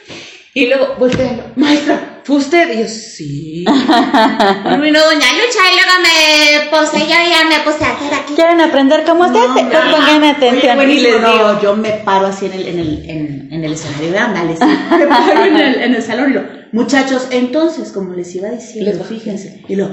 Y 0.55 0.67
luego 0.67 0.95
volteando, 0.99 1.51
maestra, 1.55 2.21
¿fue 2.23 2.37
usted? 2.37 2.73
Y 2.77 2.81
yo, 2.81 2.87
sí. 2.87 3.65
Vino 3.65 4.99
doña 4.99 5.27
Lucha 5.33 5.63
y 5.67 5.75
luego 5.75 5.95
me 6.03 6.69
puse, 6.69 6.99
yo 6.99 7.07
ya 7.07 7.47
me 7.49 7.59
puse 7.63 7.83
a 7.83 7.93
hacer 7.93 8.13
aquí. 8.13 8.33
¿Quieren 8.35 8.61
aprender 8.61 9.03
cómo 9.03 9.31
se 9.31 9.39
hace? 9.39 9.63
No, 9.63 9.69
pongan 9.69 10.23
atención. 10.23 10.77
Oye, 10.77 10.93
y 10.93 10.99
les 10.99 11.21
no, 11.21 11.31
digo. 11.31 11.61
yo 11.61 11.75
me 11.75 11.89
paro 11.91 12.27
así 12.27 12.45
en 12.45 12.53
el, 12.53 12.67
en 12.67 12.79
el, 12.79 13.09
en, 13.09 13.47
en 13.51 13.63
el 13.63 13.73
escenario. 13.73 14.11
Me 14.97 15.07
paro 15.07 15.43
en 15.43 15.57
el, 15.57 15.75
en 15.81 15.95
el 15.95 16.03
salón 16.03 16.31
y 16.31 16.33
lo, 16.33 16.43
muchachos, 16.71 17.27
entonces, 17.31 17.91
como 17.91 18.13
les 18.13 18.35
iba 18.35 18.49
diciendo, 18.49 18.91
Les 18.91 19.07
fíjense, 19.07 19.63
y 19.67 19.75
lo, 19.75 19.89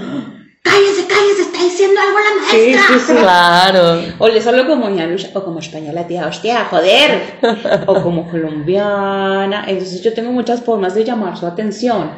Cállense, 0.62 1.06
cállense, 1.06 1.42
está 1.42 1.62
diciendo 1.64 1.98
algo 2.00 2.18
la 2.18 2.42
maestra. 2.42 2.98
sí, 2.98 3.04
sí. 3.06 3.12
Claro. 3.14 4.02
O 4.18 4.28
les 4.28 4.46
hablo 4.46 4.66
como 4.66 4.88
doña 4.88 5.06
Lucha, 5.06 5.30
o 5.34 5.42
como 5.42 5.58
española, 5.58 6.06
tía, 6.06 6.26
hostia, 6.26 6.66
joder. 6.70 7.38
O 7.86 8.02
como 8.02 8.30
colombiana. 8.30 9.64
Entonces 9.66 10.02
yo 10.02 10.12
tengo 10.12 10.32
muchas 10.32 10.62
formas 10.62 10.94
de 10.94 11.04
llamar 11.04 11.36
su 11.38 11.46
atención. 11.46 12.10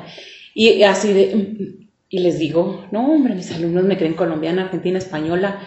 Y 0.55 0.83
así 0.83 1.12
de, 1.12 1.35
mm, 1.37 1.87
y 2.11 2.18
les 2.18 2.38
digo, 2.38 2.85
no, 2.90 3.07
hombre, 3.07 3.35
mis 3.35 3.50
alumnos 3.52 3.85
me 3.85 3.96
creen 3.96 4.14
colombiana, 4.14 4.62
argentina, 4.64 4.98
española. 4.98 5.61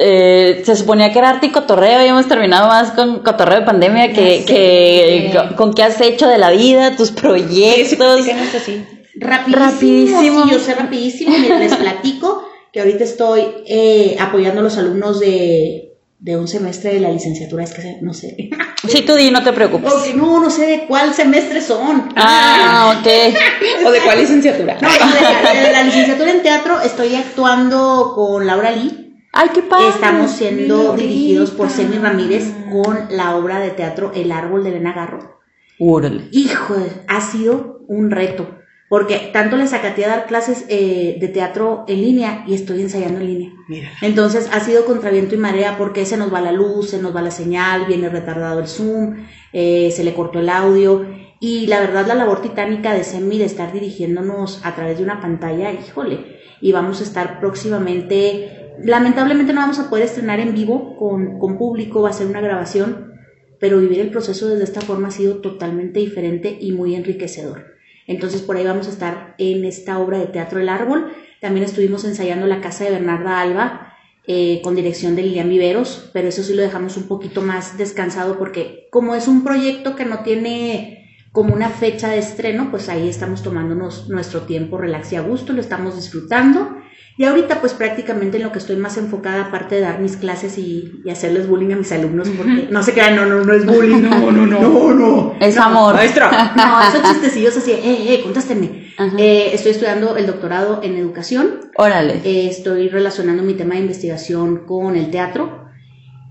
Eh, 0.00 0.62
se 0.64 0.76
suponía 0.76 1.12
que 1.12 1.18
era 1.18 1.30
arte 1.30 1.46
y 1.46 1.50
cotorreo 1.50 2.04
y 2.04 2.08
hemos 2.08 2.28
terminado 2.28 2.68
más 2.68 2.92
con 2.92 3.18
cotorreo 3.24 3.60
de 3.60 3.66
pandemia 3.66 4.12
que, 4.12 4.44
sé. 4.46 5.36
con, 5.36 5.54
con 5.56 5.74
qué 5.74 5.82
has 5.82 6.00
hecho 6.00 6.28
de 6.28 6.38
la 6.38 6.50
vida, 6.50 6.94
tus 6.94 7.08
Sí, 7.08 7.14
sí, 7.14 7.20
proyectos. 7.20 8.24
sí, 8.24 8.30
sí, 8.52 8.58
sí. 8.64 8.84
Rapidísimo, 9.20 9.64
Rapidísimo. 9.66 10.44
sí, 10.44 10.50
yo 10.50 10.58
sé 10.58 10.74
rapidísimo. 10.74 11.38
Miren, 11.38 11.60
les 11.60 11.76
platico 11.76 12.48
que 12.72 12.80
ahorita 12.80 13.04
estoy 13.04 13.42
eh, 13.66 14.16
apoyando 14.20 14.60
a 14.60 14.64
los 14.64 14.76
alumnos 14.78 15.20
de, 15.20 15.96
de 16.18 16.36
un 16.36 16.48
semestre 16.48 16.94
de 16.94 17.00
la 17.00 17.10
licenciatura. 17.10 17.64
Es 17.64 17.74
que 17.74 17.98
no 18.02 18.12
sé. 18.14 18.50
Sí, 18.86 19.02
tú 19.02 19.14
di, 19.14 19.30
no 19.30 19.42
te 19.42 19.52
preocupes. 19.52 19.92
Porque 19.92 20.14
no, 20.14 20.40
no 20.40 20.50
sé 20.50 20.66
de 20.66 20.86
cuál 20.86 21.12
semestre 21.14 21.60
son. 21.60 22.10
Ah, 22.16 22.94
ok. 22.98 23.06
¿O 23.86 23.90
de 23.90 24.00
cuál 24.00 24.20
licenciatura? 24.20 24.78
No, 24.80 24.88
de 24.88 25.20
la, 25.20 25.62
de 25.62 25.72
la 25.72 25.82
licenciatura 25.82 26.30
en 26.30 26.42
teatro 26.42 26.80
estoy 26.80 27.14
actuando 27.16 28.12
con 28.14 28.46
Laura 28.46 28.70
Lee. 28.70 29.04
Ay, 29.32 29.50
qué 29.54 29.62
padre. 29.62 29.88
Estamos 29.88 30.30
siendo 30.32 30.94
dirigidos 30.94 31.50
por 31.50 31.70
Semi 31.70 31.98
Ramírez 31.98 32.44
con 32.70 33.08
la 33.10 33.36
obra 33.36 33.60
de 33.60 33.70
teatro 33.70 34.12
El 34.14 34.32
árbol 34.32 34.64
de 34.64 34.70
Elena 34.70 34.92
Garro. 34.92 35.38
Úrale. 35.78 36.28
Hijo, 36.32 36.74
ha 37.06 37.20
sido 37.20 37.80
un 37.88 38.10
reto. 38.10 38.57
Porque 38.88 39.30
tanto 39.32 39.56
les 39.56 39.70
sacaté 39.70 40.06
a 40.06 40.08
dar 40.08 40.26
clases 40.26 40.64
eh, 40.68 41.18
de 41.20 41.28
teatro 41.28 41.84
en 41.88 42.00
línea 42.00 42.44
y 42.46 42.54
estoy 42.54 42.80
ensayando 42.80 43.20
en 43.20 43.26
línea. 43.26 43.52
Mira. 43.68 43.90
Entonces 44.00 44.48
ha 44.50 44.60
sido 44.60 44.86
contra 44.86 45.10
viento 45.10 45.34
y 45.34 45.38
marea 45.38 45.76
porque 45.76 46.06
se 46.06 46.16
nos 46.16 46.32
va 46.32 46.40
la 46.40 46.52
luz, 46.52 46.90
se 46.90 47.02
nos 47.02 47.14
va 47.14 47.20
la 47.20 47.30
señal, 47.30 47.84
viene 47.86 48.08
retardado 48.08 48.60
el 48.60 48.66
Zoom, 48.66 49.26
eh, 49.52 49.90
se 49.92 50.04
le 50.04 50.14
cortó 50.14 50.40
el 50.40 50.48
audio. 50.48 51.06
Y 51.40 51.66
la 51.66 51.80
verdad, 51.80 52.06
la 52.06 52.14
labor 52.14 52.42
titánica 52.42 52.92
de 52.94 53.04
Semi 53.04 53.38
de 53.38 53.44
estar 53.44 53.72
dirigiéndonos 53.72 54.60
a 54.64 54.74
través 54.74 54.98
de 54.98 55.04
una 55.04 55.20
pantalla, 55.20 55.72
híjole, 55.72 56.38
y 56.60 56.72
vamos 56.72 57.00
a 57.00 57.04
estar 57.04 57.38
próximamente, 57.38 58.74
lamentablemente 58.82 59.52
no 59.52 59.60
vamos 59.60 59.78
a 59.78 59.88
poder 59.88 60.06
estrenar 60.06 60.40
en 60.40 60.54
vivo 60.54 60.96
con, 60.96 61.38
con 61.38 61.56
público, 61.56 62.02
va 62.02 62.10
a 62.10 62.14
ser 62.14 62.26
una 62.26 62.40
grabación, 62.40 63.12
pero 63.60 63.78
vivir 63.78 64.00
el 64.00 64.10
proceso 64.10 64.48
desde 64.48 64.64
esta 64.64 64.80
forma 64.80 65.08
ha 65.08 65.12
sido 65.12 65.36
totalmente 65.36 66.00
diferente 66.00 66.58
y 66.60 66.72
muy 66.72 66.96
enriquecedor. 66.96 67.77
Entonces 68.08 68.42
por 68.42 68.56
ahí 68.56 68.64
vamos 68.64 68.88
a 68.88 68.90
estar 68.90 69.36
en 69.38 69.64
esta 69.64 69.98
obra 69.98 70.18
de 70.18 70.26
teatro 70.26 70.58
El 70.58 70.68
Árbol. 70.68 71.12
También 71.40 71.64
estuvimos 71.64 72.04
ensayando 72.04 72.48
la 72.48 72.60
casa 72.60 72.84
de 72.84 72.90
Bernarda 72.90 73.40
Alba 73.40 73.94
eh, 74.26 74.60
con 74.64 74.74
dirección 74.74 75.14
de 75.14 75.22
Lilian 75.22 75.48
Viveros, 75.48 76.10
pero 76.12 76.28
eso 76.28 76.42
sí 76.42 76.54
lo 76.54 76.62
dejamos 76.62 76.96
un 76.96 77.06
poquito 77.06 77.42
más 77.42 77.78
descansado 77.78 78.38
porque 78.38 78.88
como 78.90 79.14
es 79.14 79.28
un 79.28 79.44
proyecto 79.44 79.94
que 79.94 80.04
no 80.04 80.20
tiene 80.20 80.98
como 81.32 81.54
una 81.54 81.68
fecha 81.68 82.08
de 82.08 82.18
estreno, 82.18 82.70
pues 82.70 82.88
ahí 82.88 83.08
estamos 83.08 83.42
tomándonos 83.42 84.08
nuestro 84.08 84.40
tiempo 84.42 84.78
relax 84.78 85.12
y 85.12 85.16
a 85.16 85.20
gusto, 85.20 85.52
lo 85.52 85.60
estamos 85.60 85.94
disfrutando. 85.94 86.77
Y 87.18 87.24
ahorita 87.24 87.60
pues 87.60 87.74
prácticamente 87.74 88.36
en 88.36 88.44
lo 88.44 88.52
que 88.52 88.58
estoy 88.60 88.76
más 88.76 88.96
enfocada, 88.96 89.46
aparte 89.46 89.74
de 89.74 89.80
dar 89.80 89.98
mis 89.98 90.16
clases 90.16 90.56
y, 90.56 91.02
y 91.04 91.10
hacerles 91.10 91.48
bullying 91.48 91.72
a 91.72 91.76
mis 91.76 91.90
alumnos, 91.90 92.28
porque 92.28 92.68
no 92.70 92.80
se 92.84 92.92
crean, 92.92 93.16
no, 93.16 93.26
no, 93.26 93.44
no 93.44 93.52
es 93.52 93.66
bullying, 93.66 94.02
no, 94.08 94.30
no, 94.30 94.46
no, 94.46 94.60
no, 94.60 94.94
no. 94.94 95.36
Es 95.40 95.56
No, 95.56 95.64
amor. 95.64 95.94
Maestra. 95.96 96.30
no, 96.56 96.88
esos 96.88 97.02
chistecillos 97.12 97.56
así, 97.56 97.72
eh, 97.72 98.14
eh, 98.14 98.20
contéstenme. 98.22 98.92
Ajá. 98.96 99.16
Eh, 99.18 99.50
estoy 99.52 99.72
estudiando 99.72 100.16
el 100.16 100.26
doctorado 100.28 100.80
en 100.84 100.94
educación, 100.96 101.72
Órale. 101.76 102.20
eh, 102.24 102.46
estoy 102.48 102.88
relacionando 102.88 103.42
mi 103.42 103.54
tema 103.54 103.74
de 103.74 103.80
investigación 103.80 104.64
con 104.64 104.94
el 104.96 105.10
teatro 105.10 105.66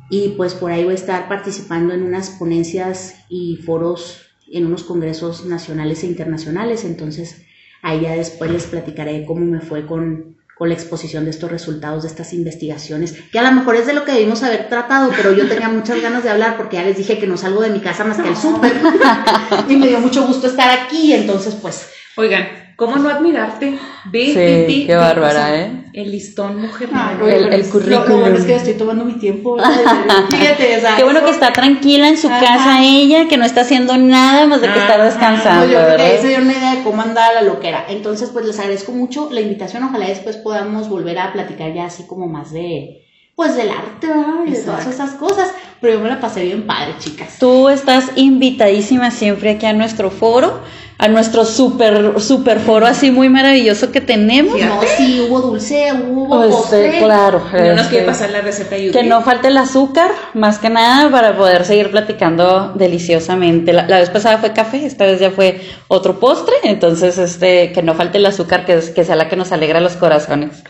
y 0.09 0.29
pues 0.37 0.53
por 0.53 0.71
ahí 0.71 0.85
voy 0.85 0.93
a 0.93 0.95
estar 0.95 1.27
participando 1.27 1.93
en 1.93 2.03
unas 2.03 2.29
ponencias 2.29 3.25
y 3.27 3.57
foros, 3.57 4.21
en 4.49 4.65
unos 4.65 4.85
congresos 4.85 5.45
nacionales 5.45 6.03
e 6.03 6.07
internacionales, 6.07 6.85
entonces 6.85 7.41
ahí 7.81 8.01
ya 8.03 8.13
después 8.15 8.49
les 8.51 8.67
platicaré 8.67 9.25
cómo 9.25 9.43
me 9.45 9.59
fue 9.59 9.85
con, 9.85 10.36
con 10.57 10.69
la 10.69 10.75
exposición 10.75 11.25
de 11.25 11.31
estos 11.31 11.51
resultados, 11.51 12.03
de 12.03 12.09
estas 12.09 12.33
investigaciones, 12.33 13.13
que 13.31 13.39
a 13.39 13.43
lo 13.43 13.51
mejor 13.51 13.75
es 13.75 13.85
de 13.85 13.93
lo 13.93 14.03
que 14.05 14.11
debimos 14.11 14.43
haber 14.43 14.69
tratado, 14.69 15.11
pero 15.15 15.33
yo 15.33 15.47
tenía 15.47 15.69
muchas 15.69 16.01
ganas 16.01 16.23
de 16.23 16.29
hablar 16.29 16.57
porque 16.57 16.77
ya 16.77 16.83
les 16.83 16.97
dije 16.97 17.19
que 17.19 17.27
no 17.27 17.37
salgo 17.37 17.61
de 17.61 17.69
mi 17.69 17.79
casa 17.79 18.03
más 18.03 18.17
que 18.17 18.29
el 18.29 18.35
súper. 18.35 18.73
Y 19.69 19.75
me 19.75 19.87
dio 19.87 19.99
mucho 19.99 20.25
gusto 20.25 20.47
estar 20.47 20.69
aquí, 20.79 21.13
entonces 21.13 21.55
pues 21.55 21.89
Oigan, 22.19 22.66
¿Cómo 22.77 22.95
no 22.97 23.09
admirarte? 23.09 23.77
Ve, 24.05 24.25
Sí, 24.27 24.35
ve, 24.35 24.65
ve, 24.67 24.83
qué 24.85 24.93
ve, 24.93 24.95
bárbara, 24.95 25.29
o 25.29 25.47
sea, 25.47 25.61
¿eh? 25.65 25.83
El 25.93 26.11
listón, 26.11 26.61
mujer. 26.61 26.89
Ay, 26.93 27.15
no, 27.19 27.27
el- 27.27 27.45
el 27.51 27.53
es- 27.61 27.73
lo- 27.73 27.79
Lo, 27.79 27.85
currículum. 27.85 28.19
bueno 28.21 28.37
es 28.37 28.45
que 28.45 28.55
estoy 28.55 28.73
tomando 28.75 29.03
mi 29.03 29.13
tiempo. 29.13 29.57
Fíjate, 30.29 30.77
o 30.77 30.79
sea, 30.81 30.95
Qué 30.95 31.03
bueno 31.03 31.23
que 31.25 31.31
está 31.31 31.51
tranquila 31.51 32.07
en 32.07 32.17
su 32.17 32.27
Ajá. 32.27 32.39
casa 32.39 32.83
ella, 32.83 33.27
que 33.27 33.37
no 33.37 33.45
está 33.45 33.61
haciendo 33.61 33.97
nada 33.97 34.45
más 34.45 34.61
de 34.61 34.67
que 34.71 34.77
estar 34.79 35.01
Ajá. 35.01 35.05
descansando, 35.05 35.65
Pues 35.65 35.71
yo 35.71 35.95
creo 35.95 36.11
que 36.11 36.17
se 36.21 36.27
dio 36.27 36.37
una 36.37 36.53
idea 36.53 36.75
de 36.75 36.83
cómo 36.83 37.01
andaba 37.01 37.33
la 37.33 37.41
loquera. 37.41 37.85
Entonces, 37.89 38.29
pues 38.31 38.45
les 38.45 38.59
agradezco 38.59 38.91
mucho 38.91 39.29
la 39.31 39.41
invitación. 39.41 39.83
Ojalá 39.83 40.05
después 40.07 40.37
podamos 40.37 40.87
volver 40.87 41.17
a 41.17 41.33
platicar 41.33 41.73
ya 41.73 41.85
así 41.85 42.05
como 42.05 42.27
más 42.27 42.51
de, 42.51 43.01
pues 43.35 43.55
del 43.55 43.69
arte, 43.71 44.05
¿verdad? 44.07 44.45
Y 44.45 44.51
de 44.51 44.59
todas 44.61 44.85
esas 44.85 45.11
cosas. 45.11 45.51
Pero 45.81 45.93
yo 45.95 45.99
me 45.99 46.09
la 46.09 46.19
pasé 46.19 46.43
bien 46.43 46.67
padre, 46.67 46.93
chicas. 46.99 47.37
Tú 47.39 47.69
estás 47.69 48.05
invitadísima 48.15 49.09
siempre 49.11 49.51
aquí 49.51 49.65
a 49.65 49.73
nuestro 49.73 50.09
foro, 50.11 50.61
a 50.99 51.07
nuestro 51.09 51.45
super, 51.45 52.19
super 52.19 52.59
foro 52.59 52.87
así 52.87 53.11
muy 53.11 53.29
maravilloso 53.29 53.91
que 53.91 54.01
tenemos. 54.01 54.59
No, 54.59 54.79
sí, 54.97 55.25
hubo 55.29 55.41
dulce, 55.41 55.93
hubo 55.93 56.43
Este, 56.43 56.55
postre. 56.57 56.99
claro. 56.99 57.41
No 57.53 57.59
nos 57.59 57.77
este, 57.81 57.89
quiere 57.89 58.05
pasar 58.05 58.31
la 58.31 58.41
receta 58.41 58.77
YouTube. 58.77 58.93
Que 58.99 59.03
no 59.07 59.21
falte 59.21 59.49
el 59.49 59.57
azúcar, 59.57 60.09
más 60.33 60.57
que 60.57 60.69
nada, 60.69 61.11
para 61.11 61.37
poder 61.37 61.65
seguir 61.65 61.91
platicando 61.91 62.73
deliciosamente. 62.73 63.73
La, 63.73 63.87
la 63.87 63.99
vez 63.99 64.09
pasada 64.09 64.39
fue 64.39 64.53
café, 64.53 64.85
esta 64.85 65.05
vez 65.05 65.19
ya 65.19 65.29
fue 65.29 65.61
otro 65.87 66.19
postre, 66.19 66.55
entonces 66.63 67.17
este, 67.19 67.71
que 67.73 67.83
no 67.83 67.93
falte 67.93 68.17
el 68.17 68.25
azúcar, 68.25 68.65
que, 68.65 68.73
es- 68.73 68.89
que 68.89 69.03
sea 69.05 69.15
la 69.15 69.29
que 69.29 69.35
nos 69.35 69.51
alegra 69.51 69.79
los 69.79 69.93
corazones. 69.97 70.63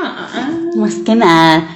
Ah, 0.00 0.48
Más 0.76 0.94
que 1.04 1.14
nada. 1.14 1.68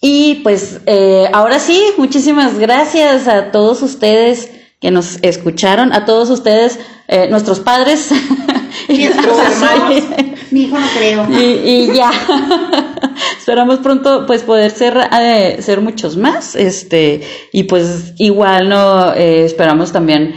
Y 0.00 0.40
pues 0.42 0.80
eh, 0.84 1.26
ahora 1.32 1.58
sí, 1.58 1.82
muchísimas 1.96 2.58
gracias 2.58 3.26
a 3.26 3.50
todos 3.50 3.80
ustedes 3.80 4.50
que 4.84 4.90
nos 4.90 5.18
escucharon, 5.22 5.94
a 5.94 6.04
todos 6.04 6.28
ustedes, 6.28 6.78
eh, 7.08 7.26
nuestros 7.30 7.58
padres. 7.60 8.10
Esposo, 8.88 9.42
Sí. 9.88 10.04
Mi 10.50 10.64
hijo 10.64 10.78
no 10.78 10.86
creo. 10.94 11.26
y, 11.30 11.42
y 11.68 11.92
ya 11.94 12.10
esperamos 13.38 13.78
pronto 13.78 14.26
pues 14.26 14.42
poder 14.42 14.70
ser 14.70 14.94
eh, 15.18 15.56
ser 15.62 15.80
muchos 15.80 16.18
más 16.18 16.54
este 16.54 17.22
y 17.50 17.62
pues 17.64 18.12
igual 18.18 18.68
no 18.68 19.14
Eh, 19.14 19.46
esperamos 19.46 19.90
también 19.90 20.34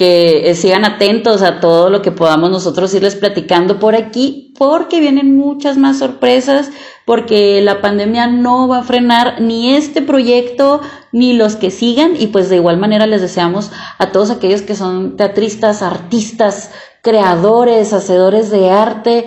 que 0.00 0.48
eh, 0.48 0.54
sigan 0.54 0.86
atentos 0.86 1.42
a 1.42 1.60
todo 1.60 1.90
lo 1.90 2.00
que 2.00 2.10
podamos 2.10 2.48
nosotros 2.48 2.94
irles 2.94 3.16
platicando 3.16 3.78
por 3.78 3.94
aquí 3.94 4.54
porque 4.58 4.98
vienen 4.98 5.36
muchas 5.36 5.76
más 5.76 5.98
sorpresas 5.98 6.70
porque 7.04 7.60
la 7.60 7.82
pandemia 7.82 8.26
no 8.26 8.66
va 8.66 8.78
a 8.78 8.82
frenar 8.82 9.42
ni 9.42 9.74
este 9.74 10.00
proyecto 10.00 10.80
ni 11.12 11.34
los 11.34 11.54
que 11.56 11.70
sigan 11.70 12.12
y 12.18 12.28
pues 12.28 12.48
de 12.48 12.56
igual 12.56 12.78
manera 12.78 13.06
les 13.06 13.20
deseamos 13.20 13.72
a 13.98 14.10
todos 14.10 14.30
aquellos 14.30 14.62
que 14.62 14.74
son 14.74 15.18
teatristas, 15.18 15.82
artistas, 15.82 16.70
creadores, 17.02 17.92
hacedores 17.92 18.50
de 18.50 18.70
arte, 18.70 19.26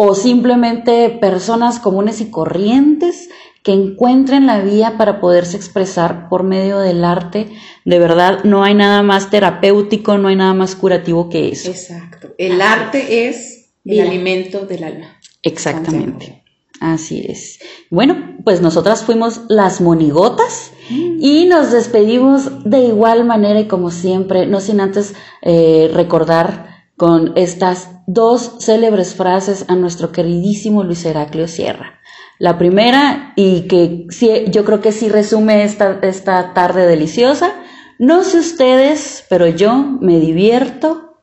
o 0.00 0.14
simplemente 0.14 1.10
personas 1.10 1.80
comunes 1.80 2.20
y 2.20 2.30
corrientes 2.30 3.30
que 3.62 3.72
encuentren 3.72 4.46
la 4.46 4.60
vía 4.60 4.96
para 4.96 5.20
poderse 5.20 5.56
expresar 5.56 6.28
por 6.28 6.42
medio 6.42 6.78
del 6.78 7.04
arte. 7.04 7.48
De 7.84 7.98
verdad, 7.98 8.44
no 8.44 8.64
hay 8.64 8.74
nada 8.74 9.02
más 9.02 9.30
terapéutico, 9.30 10.18
no 10.18 10.28
hay 10.28 10.36
nada 10.36 10.54
más 10.54 10.74
curativo 10.74 11.28
que 11.28 11.48
eso. 11.48 11.70
Exacto. 11.70 12.34
El 12.38 12.60
arte 12.60 13.28
es 13.28 13.70
el 13.84 14.00
alimento 14.00 14.66
del 14.66 14.84
alma. 14.84 15.18
Exactamente. 15.42 16.42
Así 16.80 17.24
es. 17.28 17.58
Bueno, 17.90 18.36
pues 18.44 18.60
nosotras 18.60 19.02
fuimos 19.02 19.42
las 19.48 19.80
monigotas 19.80 20.72
y 20.90 21.46
nos 21.46 21.72
despedimos 21.72 22.64
de 22.64 22.84
igual 22.84 23.24
manera 23.24 23.60
y 23.60 23.66
como 23.66 23.90
siempre, 23.90 24.46
no 24.46 24.60
sin 24.60 24.80
antes 24.80 25.14
eh, 25.42 25.90
recordar 25.92 26.68
con 26.96 27.32
estas 27.36 27.90
dos 28.06 28.56
célebres 28.60 29.14
frases 29.14 29.64
a 29.68 29.76
nuestro 29.76 30.12
queridísimo 30.12 30.84
Luis 30.84 31.04
Heraclio 31.04 31.48
Sierra. 31.48 31.97
La 32.38 32.56
primera, 32.56 33.32
y 33.34 33.62
que 33.62 34.06
sí, 34.10 34.44
yo 34.48 34.64
creo 34.64 34.80
que 34.80 34.92
sí 34.92 35.08
resume 35.08 35.64
esta, 35.64 35.98
esta 36.02 36.54
tarde 36.54 36.86
deliciosa, 36.86 37.52
no 37.98 38.22
sé 38.22 38.38
ustedes, 38.38 39.24
pero 39.28 39.48
yo 39.48 39.74
me 40.00 40.20
divierto 40.20 41.18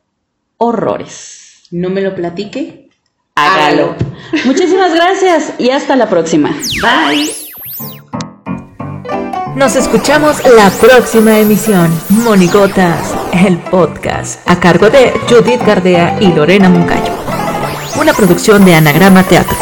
horrores. 0.58 1.64
No 1.72 1.90
me 1.90 2.02
lo 2.02 2.16
platique. 2.16 2.90
Hágalo. 3.36 3.96
Muchísimas 4.46 4.94
gracias 4.94 5.54
y 5.58 5.70
hasta 5.70 5.96
la 5.96 6.10
próxima. 6.10 6.50
Bye. 6.82 7.32
Nos 9.56 9.78
escuchamos 9.78 10.44
la 10.54 10.70
próxima 10.70 11.40
emisión. 11.40 11.90
Monigotas, 12.10 13.16
el 13.32 13.58
podcast, 13.58 14.42
a 14.50 14.60
cargo 14.60 14.90
de 14.90 15.14
Judith 15.30 15.62
Gardea 15.66 16.18
y 16.20 16.34
Lorena 16.34 16.70
Moncayo. 16.70 17.14
Una 17.98 18.12
producción 18.12 18.66
de 18.66 18.76
Anagrama 18.76 19.24
Teatro. 19.24 19.58